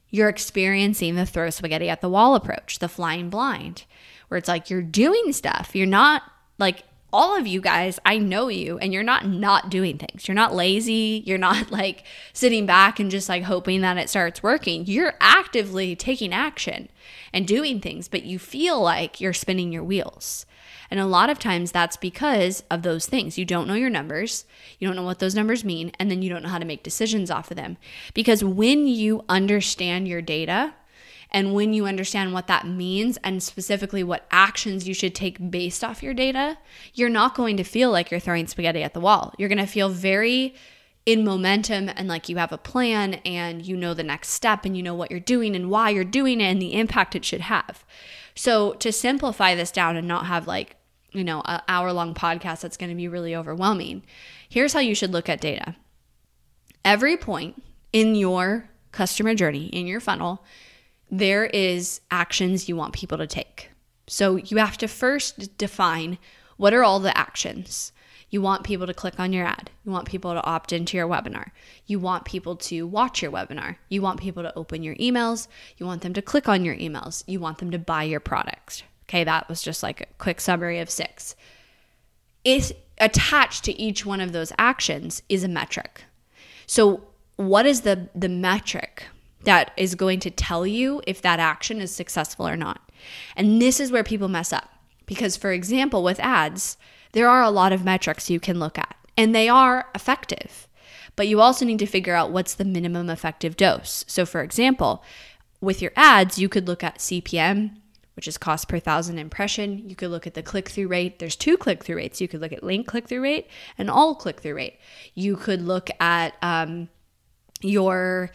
you're 0.09 0.29
experiencing 0.29 1.15
the 1.15 1.25
throw 1.25 1.49
spaghetti 1.49 1.87
at 1.87 2.01
the 2.01 2.09
wall 2.09 2.35
approach, 2.35 2.79
the 2.79 2.89
flying 2.89 3.29
blind, 3.29 3.85
where 4.27 4.37
it's 4.37 4.47
like 4.47 4.69
you're 4.69 4.81
doing 4.81 5.31
stuff. 5.31 5.71
You're 5.73 5.87
not 5.87 6.23
like 6.57 6.83
all 7.13 7.37
of 7.37 7.47
you 7.47 7.61
guys, 7.61 7.99
I 8.05 8.17
know 8.17 8.47
you, 8.47 8.77
and 8.77 8.93
you're 8.93 9.03
not 9.03 9.27
not 9.27 9.69
doing 9.69 9.97
things. 9.97 10.27
You're 10.27 10.35
not 10.35 10.55
lazy. 10.55 11.23
You're 11.25 11.37
not 11.37 11.71
like 11.71 12.03
sitting 12.33 12.65
back 12.65 12.99
and 12.99 13.11
just 13.11 13.29
like 13.29 13.43
hoping 13.43 13.81
that 13.81 13.97
it 13.97 14.09
starts 14.09 14.43
working. 14.43 14.85
You're 14.85 15.13
actively 15.19 15.95
taking 15.95 16.33
action 16.33 16.89
and 17.33 17.47
doing 17.47 17.79
things, 17.79 18.07
but 18.07 18.23
you 18.23 18.39
feel 18.39 18.81
like 18.81 19.19
you're 19.19 19.33
spinning 19.33 19.71
your 19.71 19.83
wheels. 19.83 20.45
And 20.89 20.99
a 20.99 21.05
lot 21.05 21.29
of 21.29 21.39
times 21.39 21.71
that's 21.71 21.95
because 21.95 22.63
of 22.69 22.81
those 22.81 23.05
things. 23.05 23.37
You 23.37 23.45
don't 23.45 23.67
know 23.67 23.75
your 23.75 23.89
numbers, 23.89 24.45
you 24.77 24.87
don't 24.87 24.97
know 24.97 25.03
what 25.03 25.19
those 25.19 25.33
numbers 25.33 25.63
mean, 25.63 25.93
and 25.97 26.11
then 26.11 26.21
you 26.21 26.29
don't 26.29 26.43
know 26.43 26.49
how 26.49 26.59
to 26.59 26.65
make 26.65 26.83
decisions 26.83 27.31
off 27.31 27.49
of 27.49 27.55
them. 27.55 27.77
Because 28.13 28.43
when 28.43 28.87
you 28.87 29.23
understand 29.29 30.09
your 30.09 30.21
data, 30.21 30.73
and 31.31 31.53
when 31.53 31.73
you 31.73 31.85
understand 31.85 32.33
what 32.33 32.47
that 32.47 32.67
means 32.67 33.17
and 33.23 33.41
specifically 33.41 34.03
what 34.03 34.27
actions 34.31 34.87
you 34.87 34.93
should 34.93 35.15
take 35.15 35.51
based 35.51 35.83
off 35.83 36.03
your 36.03 36.13
data, 36.13 36.57
you're 36.93 37.09
not 37.09 37.35
going 37.35 37.57
to 37.57 37.63
feel 37.63 37.89
like 37.91 38.11
you're 38.11 38.19
throwing 38.19 38.47
spaghetti 38.47 38.83
at 38.83 38.93
the 38.93 38.99
wall. 38.99 39.33
You're 39.37 39.49
going 39.49 39.57
to 39.57 39.65
feel 39.65 39.89
very 39.89 40.53
in 41.05 41.23
momentum 41.23 41.89
and 41.95 42.07
like 42.07 42.29
you 42.29 42.37
have 42.37 42.51
a 42.51 42.57
plan 42.57 43.15
and 43.25 43.65
you 43.65 43.75
know 43.75 43.93
the 43.93 44.03
next 44.03 44.29
step 44.29 44.65
and 44.65 44.77
you 44.77 44.83
know 44.83 44.93
what 44.93 45.09
you're 45.09 45.19
doing 45.19 45.55
and 45.55 45.69
why 45.69 45.89
you're 45.89 46.03
doing 46.03 46.41
it 46.41 46.45
and 46.45 46.61
the 46.61 46.73
impact 46.73 47.15
it 47.15 47.25
should 47.25 47.41
have. 47.41 47.85
So, 48.35 48.73
to 48.73 48.91
simplify 48.91 49.55
this 49.55 49.71
down 49.71 49.95
and 49.97 50.07
not 50.07 50.27
have 50.27 50.47
like 50.47 50.75
you 51.11 51.23
know, 51.23 51.41
an 51.45 51.61
hour 51.67 51.91
long 51.91 52.13
podcast 52.13 52.61
that's 52.61 52.77
going 52.77 52.89
to 52.89 52.95
be 52.95 53.07
really 53.07 53.35
overwhelming. 53.35 54.03
Here's 54.47 54.73
how 54.73 54.79
you 54.79 54.95
should 54.95 55.11
look 55.11 55.29
at 55.29 55.41
data. 55.41 55.75
Every 56.85 57.17
point 57.17 57.61
in 57.91 58.15
your 58.15 58.69
customer 58.91 59.35
journey, 59.35 59.65
in 59.67 59.87
your 59.87 59.99
funnel, 59.99 60.43
there 61.11 61.45
is 61.45 62.01
actions 62.09 62.67
you 62.67 62.75
want 62.75 62.93
people 62.93 63.17
to 63.17 63.27
take. 63.27 63.69
So 64.07 64.37
you 64.37 64.57
have 64.57 64.77
to 64.77 64.87
first 64.87 65.57
define 65.57 66.17
what 66.57 66.73
are 66.73 66.83
all 66.83 66.99
the 66.99 67.15
actions. 67.17 67.91
You 68.29 68.41
want 68.41 68.63
people 68.63 68.87
to 68.87 68.93
click 68.93 69.19
on 69.19 69.33
your 69.33 69.45
ad. 69.45 69.69
You 69.83 69.91
want 69.91 70.07
people 70.07 70.33
to 70.33 70.43
opt 70.43 70.71
into 70.71 70.95
your 70.95 71.07
webinar. 71.07 71.51
You 71.85 71.99
want 71.99 72.23
people 72.23 72.55
to 72.55 72.87
watch 72.87 73.21
your 73.21 73.31
webinar. 73.31 73.75
You 73.89 74.01
want 74.01 74.21
people 74.21 74.41
to 74.41 74.57
open 74.57 74.83
your 74.83 74.95
emails. 74.95 75.47
You 75.77 75.85
want 75.85 76.01
them 76.01 76.13
to 76.13 76.21
click 76.21 76.47
on 76.47 76.63
your 76.63 76.75
emails. 76.75 77.25
You 77.27 77.41
want 77.41 77.57
them 77.57 77.71
to 77.71 77.79
buy 77.79 78.03
your 78.03 78.21
products, 78.21 78.83
Okay, 79.11 79.25
that 79.25 79.49
was 79.49 79.61
just 79.61 79.83
like 79.83 79.99
a 79.99 80.05
quick 80.19 80.39
summary 80.39 80.79
of 80.79 80.89
six. 80.89 81.35
Is 82.45 82.73
attached 82.97 83.65
to 83.65 83.77
each 83.77 84.05
one 84.05 84.21
of 84.21 84.31
those 84.31 84.53
actions 84.57 85.21
is 85.27 85.43
a 85.43 85.49
metric. 85.49 86.05
So, 86.65 87.01
what 87.35 87.65
is 87.65 87.81
the 87.81 88.07
the 88.15 88.29
metric 88.29 89.07
that 89.43 89.71
is 89.77 89.95
going 89.95 90.19
to 90.21 90.31
tell 90.31 90.65
you 90.65 91.01
if 91.07 91.21
that 91.21 91.39
action 91.39 91.81
is 91.81 91.93
successful 91.93 92.47
or 92.47 92.57
not? 92.57 92.81
And 93.35 93.61
this 93.61 93.79
is 93.79 93.91
where 93.91 94.03
people 94.03 94.27
mess 94.27 94.53
up. 94.53 94.69
Because 95.05 95.35
for 95.35 95.51
example, 95.51 96.03
with 96.03 96.19
ads, 96.19 96.77
there 97.13 97.29
are 97.29 97.43
a 97.43 97.49
lot 97.49 97.73
of 97.73 97.83
metrics 97.83 98.29
you 98.29 98.39
can 98.39 98.59
look 98.59 98.77
at, 98.77 98.95
and 99.17 99.35
they 99.35 99.49
are 99.49 99.87
effective. 99.93 100.67
But 101.15 101.27
you 101.27 101.41
also 101.41 101.65
need 101.65 101.79
to 101.79 101.85
figure 101.85 102.15
out 102.15 102.31
what's 102.31 102.53
the 102.53 102.63
minimum 102.63 103.09
effective 103.09 103.57
dose. 103.57 104.05
So 104.07 104.25
for 104.25 104.41
example, 104.41 105.03
with 105.59 105.81
your 105.81 105.91
ads, 105.95 106.39
you 106.39 106.47
could 106.47 106.67
look 106.67 106.83
at 106.83 106.99
CPM, 106.99 107.75
which 108.15 108.27
is 108.27 108.37
cost 108.37 108.67
per 108.67 108.79
thousand 108.79 109.19
impression. 109.19 109.87
You 109.89 109.95
could 109.95 110.11
look 110.11 110.25
at 110.25 110.33
the 110.33 110.43
click 110.43 110.69
through 110.69 110.87
rate. 110.87 111.19
There's 111.19 111.35
two 111.35 111.57
click 111.57 111.83
through 111.83 111.97
rates. 111.97 112.21
You 112.21 112.27
could 112.27 112.41
look 112.41 112.53
at 112.53 112.63
link 112.63 112.87
click 112.87 113.07
through 113.07 113.21
rate 113.21 113.47
and 113.77 113.89
all 113.89 114.15
click 114.15 114.39
through 114.39 114.55
rate. 114.55 114.79
You 115.13 115.35
could 115.35 115.61
look 115.61 115.89
at 115.99 116.35
um, 116.41 116.89
your 117.61 118.31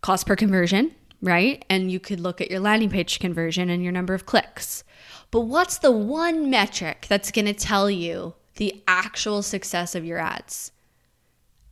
cost 0.00 0.26
per 0.26 0.36
conversion, 0.36 0.94
right? 1.22 1.64
And 1.68 1.90
you 1.90 2.00
could 2.00 2.20
look 2.20 2.40
at 2.40 2.50
your 2.50 2.60
landing 2.60 2.90
page 2.90 3.18
conversion 3.18 3.70
and 3.70 3.82
your 3.82 3.92
number 3.92 4.14
of 4.14 4.26
clicks. 4.26 4.84
But 5.30 5.42
what's 5.42 5.78
the 5.78 5.92
one 5.92 6.50
metric 6.50 7.06
that's 7.08 7.32
going 7.32 7.46
to 7.46 7.52
tell 7.52 7.90
you 7.90 8.34
the 8.56 8.82
actual 8.86 9.42
success 9.42 9.94
of 9.94 10.04
your 10.04 10.18
ads? 10.18 10.72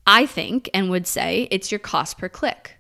I 0.07 0.27
think 0.27 0.69
and 0.75 0.91
would 0.91 1.07
say 1.07 1.49
it's 1.51 1.73
your 1.73 1.79
cost 1.79 2.19
per 2.19 2.29
click 2.29 2.77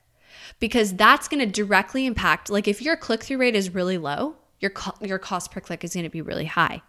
because 0.61 0.95
that's 0.95 1.29
going 1.29 1.41
to 1.41 1.47
directly 1.47 2.07
impact 2.07 2.51
like 2.51 2.69
if 2.69 2.83
your 2.83 2.97
click 2.97 3.23
through 3.23 3.39
rate 3.39 3.57
is 3.57 3.75
really 3.75 3.99
low, 3.99 4.37
your 4.61 4.71
co- 4.71 4.97
your 5.01 5.19
cost 5.19 5.51
per 5.51 5.61
click 5.61 5.85
is 5.85 5.95
going 5.95 6.05
to 6.05 6.11
be 6.11 6.23
really 6.23 6.45
high. 6.45 6.83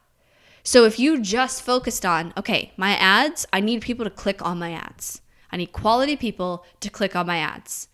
So 0.64 0.86
if 0.86 1.00
you 1.00 1.22
just 1.22 1.62
focused 1.62 2.06
on, 2.06 2.34
okay, 2.36 2.74
my 2.76 2.96
ads, 2.96 3.46
I 3.54 3.60
need 3.60 3.82
people 3.82 4.04
to 4.04 4.10
click 4.10 4.44
on 4.44 4.58
my 4.58 4.72
ads. 4.72 5.22
I 5.52 5.58
need 5.58 5.72
quality 5.72 6.16
people 6.16 6.66
to 6.80 6.90
click 6.90 7.16
on 7.16 7.28
my 7.28 7.38
ads. 7.38 7.88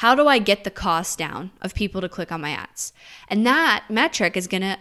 How 0.00 0.14
do 0.14 0.28
I 0.28 0.38
get 0.38 0.64
the 0.64 0.70
cost 0.70 1.18
down 1.18 1.50
of 1.60 1.74
people 1.74 2.00
to 2.00 2.08
click 2.08 2.32
on 2.32 2.40
my 2.40 2.52
ads? 2.52 2.94
And 3.28 3.44
that 3.44 3.84
metric 3.90 4.34
is 4.34 4.46
going 4.46 4.62
to 4.62 4.78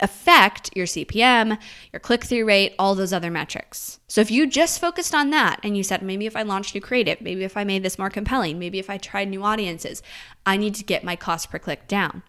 affect 0.00 0.74
your 0.74 0.86
CPM, 0.86 1.58
your 1.92 2.00
click 2.00 2.24
through 2.24 2.46
rate, 2.46 2.74
all 2.78 2.94
those 2.94 3.12
other 3.12 3.30
metrics. 3.30 4.00
So 4.08 4.22
if 4.22 4.30
you 4.30 4.46
just 4.46 4.80
focused 4.80 5.14
on 5.14 5.28
that 5.30 5.60
and 5.62 5.76
you 5.76 5.82
said, 5.82 6.00
maybe 6.00 6.24
if 6.24 6.34
I 6.34 6.44
launched 6.44 6.74
new 6.74 6.80
creative, 6.80 7.20
maybe 7.20 7.44
if 7.44 7.58
I 7.58 7.64
made 7.64 7.82
this 7.82 7.98
more 7.98 8.08
compelling, 8.08 8.58
maybe 8.58 8.78
if 8.78 8.88
I 8.88 8.96
tried 8.96 9.28
new 9.28 9.42
audiences, 9.42 10.02
I 10.46 10.56
need 10.56 10.74
to 10.76 10.84
get 10.84 11.04
my 11.04 11.14
cost 11.14 11.50
per 11.50 11.58
click 11.58 11.86
down. 11.86 12.22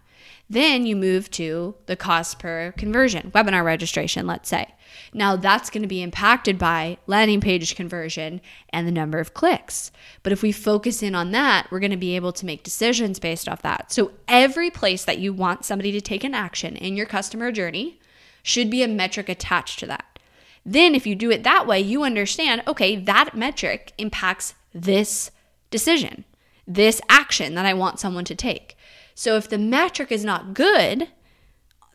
Then 0.48 0.84
you 0.84 0.94
move 0.94 1.30
to 1.32 1.74
the 1.86 1.96
cost 1.96 2.38
per 2.38 2.72
conversion, 2.72 3.30
webinar 3.34 3.64
registration, 3.64 4.26
let's 4.26 4.48
say. 4.48 4.74
Now 5.12 5.36
that's 5.36 5.70
going 5.70 5.82
to 5.82 5.88
be 5.88 6.02
impacted 6.02 6.58
by 6.58 6.98
landing 7.06 7.40
page 7.40 7.74
conversion 7.74 8.40
and 8.68 8.86
the 8.86 8.92
number 8.92 9.18
of 9.18 9.34
clicks. 9.34 9.90
But 10.22 10.32
if 10.32 10.42
we 10.42 10.52
focus 10.52 11.02
in 11.02 11.14
on 11.14 11.30
that, 11.30 11.68
we're 11.70 11.80
going 11.80 11.90
to 11.90 11.96
be 11.96 12.16
able 12.16 12.32
to 12.32 12.46
make 12.46 12.62
decisions 12.62 13.18
based 13.18 13.48
off 13.48 13.62
that. 13.62 13.90
So 13.92 14.12
every 14.28 14.70
place 14.70 15.04
that 15.04 15.18
you 15.18 15.32
want 15.32 15.64
somebody 15.64 15.92
to 15.92 16.00
take 16.00 16.24
an 16.24 16.34
action 16.34 16.76
in 16.76 16.96
your 16.96 17.06
customer 17.06 17.50
journey 17.50 17.98
should 18.42 18.70
be 18.70 18.82
a 18.82 18.88
metric 18.88 19.28
attached 19.28 19.78
to 19.80 19.86
that. 19.86 20.18
Then 20.66 20.94
if 20.94 21.06
you 21.06 21.14
do 21.14 21.30
it 21.30 21.42
that 21.42 21.66
way, 21.66 21.80
you 21.80 22.04
understand, 22.04 22.62
okay, 22.66 22.96
that 22.96 23.36
metric 23.36 23.92
impacts 23.98 24.54
this 24.74 25.30
decision, 25.70 26.24
this 26.66 27.00
action 27.08 27.54
that 27.54 27.66
I 27.66 27.74
want 27.74 28.00
someone 28.00 28.24
to 28.26 28.34
take. 28.34 28.73
So 29.14 29.36
if 29.36 29.48
the 29.48 29.58
metric 29.58 30.10
is 30.10 30.24
not 30.24 30.54
good 30.54 31.08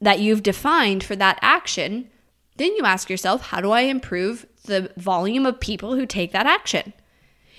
that 0.02 0.20
you've 0.20 0.44
defined 0.44 1.04
for 1.04 1.16
that 1.18 1.40
action, 1.42 2.10
then 2.58 2.76
you 2.76 2.86
ask 2.86 3.10
yourself, 3.10 3.48
how 3.48 3.62
do 3.62 3.72
I 3.72 3.82
improve 3.82 4.46
the 4.66 4.92
volume 4.98 5.46
of 5.46 5.60
people 5.60 5.96
who 5.96 6.06
take 6.06 6.32
that 6.32 6.46
action? 6.46 6.94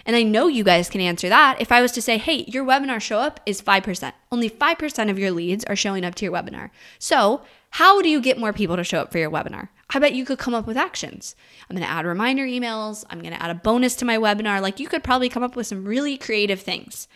And 0.06 0.16
I 0.16 0.22
know 0.22 0.46
you 0.46 0.64
guys 0.64 0.88
can 0.88 1.00
answer 1.00 1.28
that. 1.28 1.60
If 1.60 1.70
I 1.70 1.82
was 1.82 1.92
to 1.92 2.02
say, 2.02 2.18
hey, 2.18 2.44
your 2.48 2.64
webinar 2.64 3.00
show 3.00 3.18
up 3.18 3.40
is 3.44 3.60
5%, 3.60 4.12
only 4.32 4.48
5% 4.48 5.10
of 5.10 5.18
your 5.18 5.30
leads 5.30 5.64
are 5.64 5.76
showing 5.76 6.04
up 6.04 6.14
to 6.16 6.24
your 6.24 6.32
webinar. 6.32 6.70
So, 6.98 7.42
how 7.74 8.02
do 8.02 8.08
you 8.08 8.20
get 8.20 8.38
more 8.38 8.52
people 8.52 8.76
to 8.76 8.82
show 8.82 9.00
up 9.00 9.12
for 9.12 9.18
your 9.18 9.30
webinar? 9.30 9.68
I 9.90 10.00
bet 10.00 10.14
you 10.14 10.24
could 10.24 10.38
come 10.38 10.54
up 10.54 10.66
with 10.66 10.76
actions. 10.76 11.36
I'm 11.68 11.76
going 11.76 11.86
to 11.86 11.92
add 11.92 12.04
reminder 12.04 12.44
emails. 12.44 13.04
I'm 13.10 13.20
going 13.20 13.34
to 13.34 13.42
add 13.42 13.50
a 13.50 13.54
bonus 13.54 13.94
to 13.96 14.04
my 14.04 14.16
webinar. 14.16 14.60
Like, 14.60 14.80
you 14.80 14.88
could 14.88 15.04
probably 15.04 15.28
come 15.28 15.42
up 15.42 15.54
with 15.54 15.66
some 15.66 15.84
really 15.84 16.16
creative 16.16 16.60
things. 16.60 17.06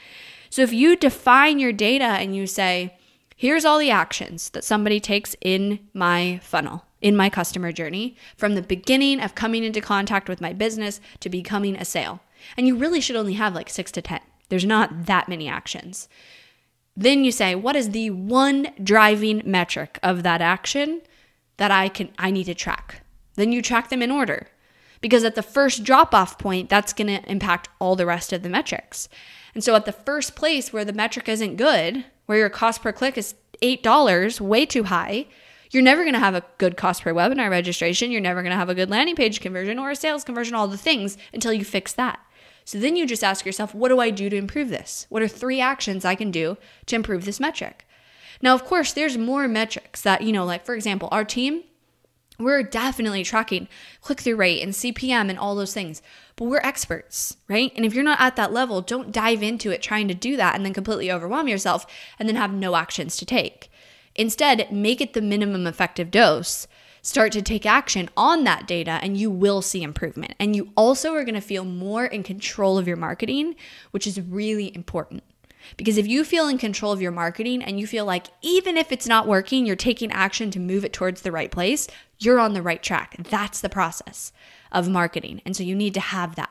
So 0.55 0.63
if 0.63 0.73
you 0.73 0.95
define 0.95 1.59
your 1.59 1.73
data 1.73 2.05
and 2.05 2.37
you 2.37 2.47
say, 2.47 2.97
here's 3.35 3.65
all 3.65 3.81
the 3.81 3.91
actions 3.91 4.51
that 4.51 4.63
somebody 4.63 5.01
takes 5.01 5.35
in 5.41 5.81
my 5.93 6.39
funnel, 6.45 6.85
in 7.01 7.17
my 7.17 7.29
customer 7.29 7.73
journey, 7.73 8.17
from 8.37 8.55
the 8.55 8.63
beginning 8.63 9.19
of 9.19 9.35
coming 9.35 9.65
into 9.65 9.81
contact 9.81 10.29
with 10.29 10.41
my 10.41 10.53
business 10.53 11.01
to 11.19 11.29
becoming 11.29 11.75
a 11.75 11.85
sale. 11.85 12.21
And 12.57 12.69
you 12.69 12.77
really 12.77 13.01
should 13.01 13.17
only 13.17 13.33
have 13.33 13.53
like 13.53 13.69
six 13.69 13.91
to 13.91 14.01
10. 14.01 14.21
There's 14.49 14.65
not 14.65 15.07
that 15.07 15.29
many 15.29 15.49
actions. 15.49 16.09
Then 16.97 17.25
you 17.25 17.33
say, 17.33 17.57
what 17.57 17.75
is 17.75 17.91
the 17.91 18.11
one 18.11 18.69
driving 18.81 19.43
metric 19.45 19.99
of 20.05 20.23
that 20.23 20.41
action 20.41 21.03
that 21.57 21.73
I 21.73 21.89
can 21.89 22.13
I 22.17 22.31
need 22.31 22.45
to 22.45 22.55
track? 22.55 23.03
Then 23.35 23.51
you 23.51 23.61
track 23.61 23.89
them 23.89 24.03
in 24.03 24.13
order. 24.13 24.47
Because 25.01 25.25
at 25.25 25.35
the 25.35 25.43
first 25.43 25.83
drop 25.83 26.15
off 26.15 26.39
point, 26.39 26.69
that's 26.69 26.93
going 26.93 27.09
to 27.09 27.29
impact 27.29 27.69
all 27.81 27.97
the 27.97 28.07
rest 28.07 28.33
of 28.33 28.45
the 28.45 28.49
metrics. 28.49 29.09
And 29.55 29.63
so 29.63 29.75
at 29.75 29.85
the 29.85 29.93
first 29.93 30.35
place 30.35 30.73
where 30.73 30.85
the 30.85 30.93
metric 30.93 31.29
isn't 31.29 31.57
good, 31.57 32.05
where 32.27 32.39
your 32.39 32.51
cost 32.51 32.83
per 32.83 32.93
click 32.93 33.17
is 33.17 33.35
$8, 33.63 34.41
way 34.41 34.67
too 34.67 34.85
high, 34.85 35.27
you're 35.71 35.83
never 35.83 36.03
going 36.03 36.15
to 36.15 36.21
have 36.21 36.35
a 36.35 36.45
good 36.59 36.77
cost 36.77 37.03
per 37.03 37.13
webinar 37.13 37.51
registration. 37.51 38.11
You're 38.11 38.21
never 38.21 38.43
going 38.43 38.53
to 38.53 38.57
have 38.57 38.69
a 38.69 38.75
good 38.75 38.91
landing 38.91 39.17
page 39.17 39.41
conversion 39.41 39.79
or 39.79 39.91
a 39.91 39.97
sales 39.97 40.25
conversion, 40.25 40.55
all 40.55 40.69
the 40.69 40.77
things 40.77 41.17
until 41.33 41.53
you 41.53 41.65
fix 41.65 41.93
that. 41.95 42.21
So 42.65 42.79
then 42.79 42.97
you 42.97 43.07
just 43.07 43.25
ask 43.25 43.45
yourself, 43.45 43.75
what 43.75 43.89
do 43.89 44.01
I 44.01 44.11
do 44.11 44.31
to 44.31 44.37
improve 44.37 44.71
this? 44.71 45.07
What 45.11 45.23
are 45.23 45.29
three 45.29 45.61
actions 45.61 46.05
I 46.05 46.15
can 46.15 46.31
do 46.31 46.57
to 46.87 46.97
improve 46.97 47.25
this 47.25 47.41
metric? 47.41 47.87
Now, 48.41 48.55
of 48.55 48.65
course, 48.65 48.93
there's 48.93 49.19
more 49.19 49.47
metrics 49.49 50.01
that, 50.03 50.23
you 50.23 50.33
know, 50.33 50.45
like 50.45 50.65
for 50.65 50.75
example, 50.75 51.09
our 51.13 51.25
team, 51.25 51.65
we're 52.39 52.63
definitely 52.63 53.23
tracking 53.23 53.69
click 54.01 54.21
through 54.21 54.37
rate 54.37 54.63
and 54.63 54.73
CPM 54.73 55.29
and 55.29 55.39
all 55.39 55.55
those 55.55 55.75
things, 55.75 56.03
but 56.37 56.47
we're 56.47 56.59
experts, 56.59 57.37
right? 57.49 57.73
And 57.77 57.85
if 57.85 57.95
you're 57.95 58.03
not 58.03 58.21
at 58.21 58.37
that 58.37 58.53
level, 58.53 58.81
don't 58.81 59.13
dive 59.13 59.43
into 59.43 59.71
it 59.71 59.83
trying 59.83 60.09
to 60.09 60.15
do 60.15 60.37
that 60.37 60.55
and 60.55 60.65
then 60.65 60.75
completely 60.75 61.11
overwhelm 61.11 61.49
yourself 61.49 61.87
and 62.19 62.29
then 62.29 62.37
have 62.37 62.53
no 62.53 62.75
actions 62.77 63.17
to 63.19 63.27
take. 63.27 63.71
Instead, 64.15 64.71
make 64.73 65.01
it 65.01 65.13
the 65.13 65.23
minimum 65.23 65.67
effective 65.67 66.11
dose. 66.11 66.67
Start 67.03 67.33
to 67.33 67.43
take 67.43 67.67
action 67.67 68.09
on 68.17 68.45
that 68.45 68.67
data 68.67 68.99
and 69.03 69.17
you 69.17 69.31
will 69.31 69.61
see 69.61 69.83
improvement. 69.83 70.35
And 70.41 70.57
you 70.57 70.71
also 70.77 71.15
are 71.15 71.25
going 71.25 71.35
to 71.35 71.41
feel 71.41 71.65
more 71.65 72.07
in 72.07 72.23
control 72.23 72.79
of 72.79 72.89
your 72.89 72.97
marketing, 72.97 73.57
which 73.91 74.07
is 74.07 74.21
really 74.21 74.75
important. 74.75 75.23
Because 75.77 75.99
if 75.99 76.07
you 76.07 76.25
feel 76.25 76.49
in 76.49 76.59
control 76.59 76.93
of 76.93 77.03
your 77.03 77.11
marketing 77.11 77.63
and 77.63 77.79
you 77.79 77.87
feel 77.87 78.05
like 78.05 78.27
even 78.43 78.77
if 78.77 78.93
it's 78.93 79.07
not 79.07 79.27
working, 79.27 79.67
you're 79.67 79.77
taking 79.77 80.13
action 80.13 80.51
to 80.53 80.61
move 80.61 80.85
it 80.85 80.93
towards 80.93 81.23
the 81.23 81.33
right 81.33 81.51
place, 81.51 81.89
you're 82.19 82.39
on 82.39 82.55
the 82.55 82.63
right 82.63 82.83
track. 82.83 83.17
That's 83.19 83.61
the 83.61 83.69
process 83.69 84.33
of 84.73 84.89
marketing. 84.89 85.43
And 85.45 85.57
so 85.57 85.63
you 85.63 85.75
need 85.75 85.95
to 85.95 86.01
have 86.01 86.37
that. 86.37 86.51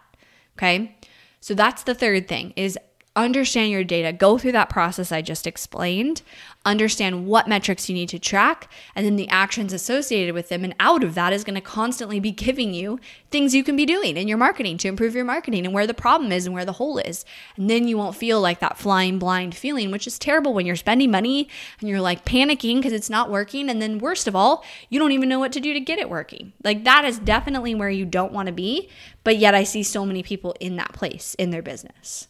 Okay? 0.58 0.96
So 1.40 1.54
that's 1.54 1.84
the 1.84 1.96
third 1.96 2.28
thing 2.28 2.54
is 2.56 2.78
understand 3.16 3.70
your 3.72 3.84
data, 3.84 4.12
go 4.12 4.38
through 4.38 4.54
that 4.54 4.70
process 4.70 5.12
I 5.12 5.22
just 5.22 5.46
explained, 5.46 6.24
understand 6.66 7.28
what 7.28 7.48
metrics 7.48 7.88
you 7.88 7.94
need 7.94 8.10
to 8.10 8.18
track, 8.18 8.72
and 8.96 9.06
then 9.06 9.18
the 9.18 9.28
actions 9.30 9.72
associated 9.72 10.34
with 10.34 10.50
them. 10.50 10.64
And 10.64 10.74
out 10.80 11.04
of 11.04 11.14
that 11.14 11.32
is 11.32 11.44
going 11.44 11.54
to 11.56 11.62
constantly 11.62 12.20
be 12.20 12.32
giving 12.32 12.74
you 12.74 13.00
things 13.30 13.54
you 13.54 13.64
can 13.64 13.76
be 13.76 13.86
doing 13.86 14.18
in 14.18 14.28
your 14.28 14.40
marketing 14.40 14.80
to 14.80 14.88
improve 14.88 15.14
your 15.14 15.26
marketing 15.26 15.66
and 15.66 15.76
where 15.76 15.86
the 15.86 15.94
problem 15.94 16.32
is 16.32 16.48
and 16.48 16.56
where 16.56 16.66
the 16.66 16.74
hole 16.74 16.98
is. 16.98 17.24
And 17.56 17.70
then 17.70 17.88
you 17.88 17.98
won't 17.98 18.16
feel 18.16 18.42
like 18.42 18.60
that 18.60 18.80
flying 18.80 19.20
blind 19.20 19.54
feeling, 19.54 19.92
which 19.92 20.08
is 20.08 20.18
terrible 20.18 20.54
when 20.56 20.66
you're 20.66 20.76
spending 20.76 21.12
money 21.12 21.48
and 21.80 21.90
you're 21.90 22.02
like 22.02 22.26
panicking 22.26 22.78
because 22.78 22.94
it's 22.94 23.10
not 23.12 23.30
working. 23.30 23.70
And 23.70 23.82
then, 23.82 24.00
worst 24.00 24.28
of 24.28 24.36
all, 24.36 24.64
you 24.90 25.00
don't 25.00 25.12
even 25.12 25.30
know 25.30 25.40
what 25.40 25.52
to 25.54 25.60
do 25.60 25.74
to 25.74 25.80
get 25.80 26.00
it 26.00 26.10
working. 26.10 26.54
Like 26.64 26.84
that 26.86 27.06
is 27.06 27.20
definitely 27.20 27.76
where 27.76 27.90
you 27.90 28.06
don't 28.06 28.34
want 28.34 28.48
to 28.48 28.54
be. 28.54 28.90
But 29.24 29.38
yet, 29.38 29.54
I 29.54 29.64
see 29.64 29.84
so 29.84 30.06
many 30.06 30.24
people 30.24 30.56
in 30.60 30.78
that 30.78 30.94
place 30.94 31.36
in 31.36 31.52
their 31.52 31.62
business. 31.62 32.28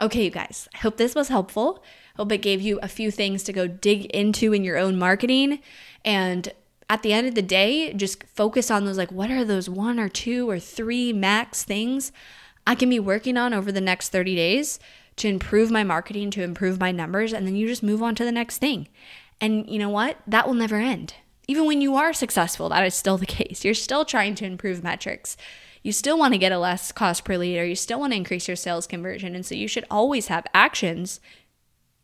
Okay, 0.00 0.24
you 0.24 0.30
guys, 0.30 0.68
I 0.74 0.78
hope 0.78 0.98
this 0.98 1.14
was 1.14 1.28
helpful. 1.28 1.82
Hope 2.16 2.30
it 2.32 2.42
gave 2.42 2.60
you 2.60 2.78
a 2.82 2.88
few 2.88 3.10
things 3.10 3.42
to 3.44 3.52
go 3.52 3.66
dig 3.66 4.06
into 4.06 4.52
in 4.52 4.62
your 4.62 4.76
own 4.76 4.98
marketing. 4.98 5.60
And 6.04 6.52
at 6.90 7.02
the 7.02 7.12
end 7.12 7.26
of 7.26 7.34
the 7.34 7.42
day, 7.42 7.92
just 7.94 8.22
focus 8.24 8.70
on 8.70 8.84
those 8.84 8.98
like, 8.98 9.10
what 9.10 9.30
are 9.30 9.44
those 9.44 9.68
one 9.68 9.98
or 9.98 10.08
two 10.08 10.48
or 10.48 10.58
three 10.58 11.12
max 11.12 11.64
things 11.64 12.12
I 12.66 12.74
can 12.74 12.90
be 12.90 12.98
working 12.98 13.36
on 13.36 13.54
over 13.54 13.70
the 13.70 13.80
next 13.80 14.10
30 14.10 14.34
days 14.34 14.78
to 15.16 15.28
improve 15.28 15.70
my 15.70 15.84
marketing, 15.84 16.30
to 16.32 16.42
improve 16.42 16.80
my 16.80 16.92
numbers. 16.92 17.32
And 17.32 17.46
then 17.46 17.56
you 17.56 17.66
just 17.66 17.82
move 17.82 18.02
on 18.02 18.14
to 18.16 18.24
the 18.24 18.32
next 18.32 18.58
thing. 18.58 18.88
And 19.40 19.68
you 19.68 19.78
know 19.78 19.88
what? 19.88 20.18
That 20.26 20.46
will 20.46 20.54
never 20.54 20.76
end. 20.76 21.14
Even 21.48 21.64
when 21.64 21.80
you 21.80 21.94
are 21.94 22.12
successful, 22.12 22.68
that 22.68 22.84
is 22.84 22.94
still 22.94 23.16
the 23.16 23.26
case. 23.26 23.64
You're 23.64 23.74
still 23.74 24.04
trying 24.04 24.34
to 24.36 24.44
improve 24.44 24.82
metrics 24.82 25.36
you 25.86 25.92
still 25.92 26.18
want 26.18 26.34
to 26.34 26.38
get 26.38 26.50
a 26.50 26.58
less 26.58 26.90
cost 26.90 27.24
per 27.24 27.38
lead 27.38 27.56
or 27.56 27.64
you 27.64 27.76
still 27.76 28.00
want 28.00 28.12
to 28.12 28.16
increase 28.16 28.48
your 28.48 28.56
sales 28.56 28.88
conversion. 28.88 29.36
And 29.36 29.46
so 29.46 29.54
you 29.54 29.68
should 29.68 29.84
always 29.88 30.26
have 30.26 30.44
actions 30.52 31.20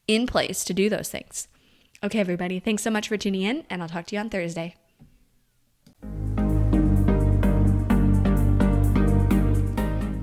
in 0.07 0.25
place 0.25 0.63
to 0.67 0.73
do 0.73 0.89
those 0.89 1.09
things. 1.09 1.49
Okay, 2.01 2.21
everybody, 2.21 2.61
thanks 2.61 2.85
so 2.85 2.93
much 2.93 3.09
for 3.09 3.17
tuning 3.17 3.43
in, 3.43 3.65
and 3.69 3.83
I'll 3.83 3.89
talk 3.89 4.07
to 4.07 4.15
you 4.15 4.21
on 4.21 4.31
Thursday. 4.31 4.77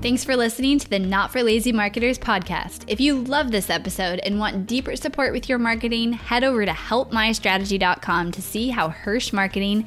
Thanks 0.00 0.24
for 0.24 0.34
listening 0.34 0.78
to 0.78 0.88
the 0.88 0.98
Not 0.98 1.30
for 1.30 1.42
Lazy 1.42 1.72
Marketers 1.72 2.18
podcast. 2.18 2.84
If 2.88 2.98
you 2.98 3.22
love 3.22 3.50
this 3.50 3.68
episode 3.68 4.20
and 4.20 4.38
want 4.38 4.66
deeper 4.66 4.96
support 4.96 5.34
with 5.34 5.50
your 5.50 5.58
marketing, 5.58 6.14
head 6.14 6.44
over 6.44 6.64
to 6.64 6.72
helpmystrategy.com 6.72 8.32
to 8.32 8.40
see 8.40 8.70
how 8.70 8.88
Hirsch 8.88 9.34
Marketing 9.34 9.86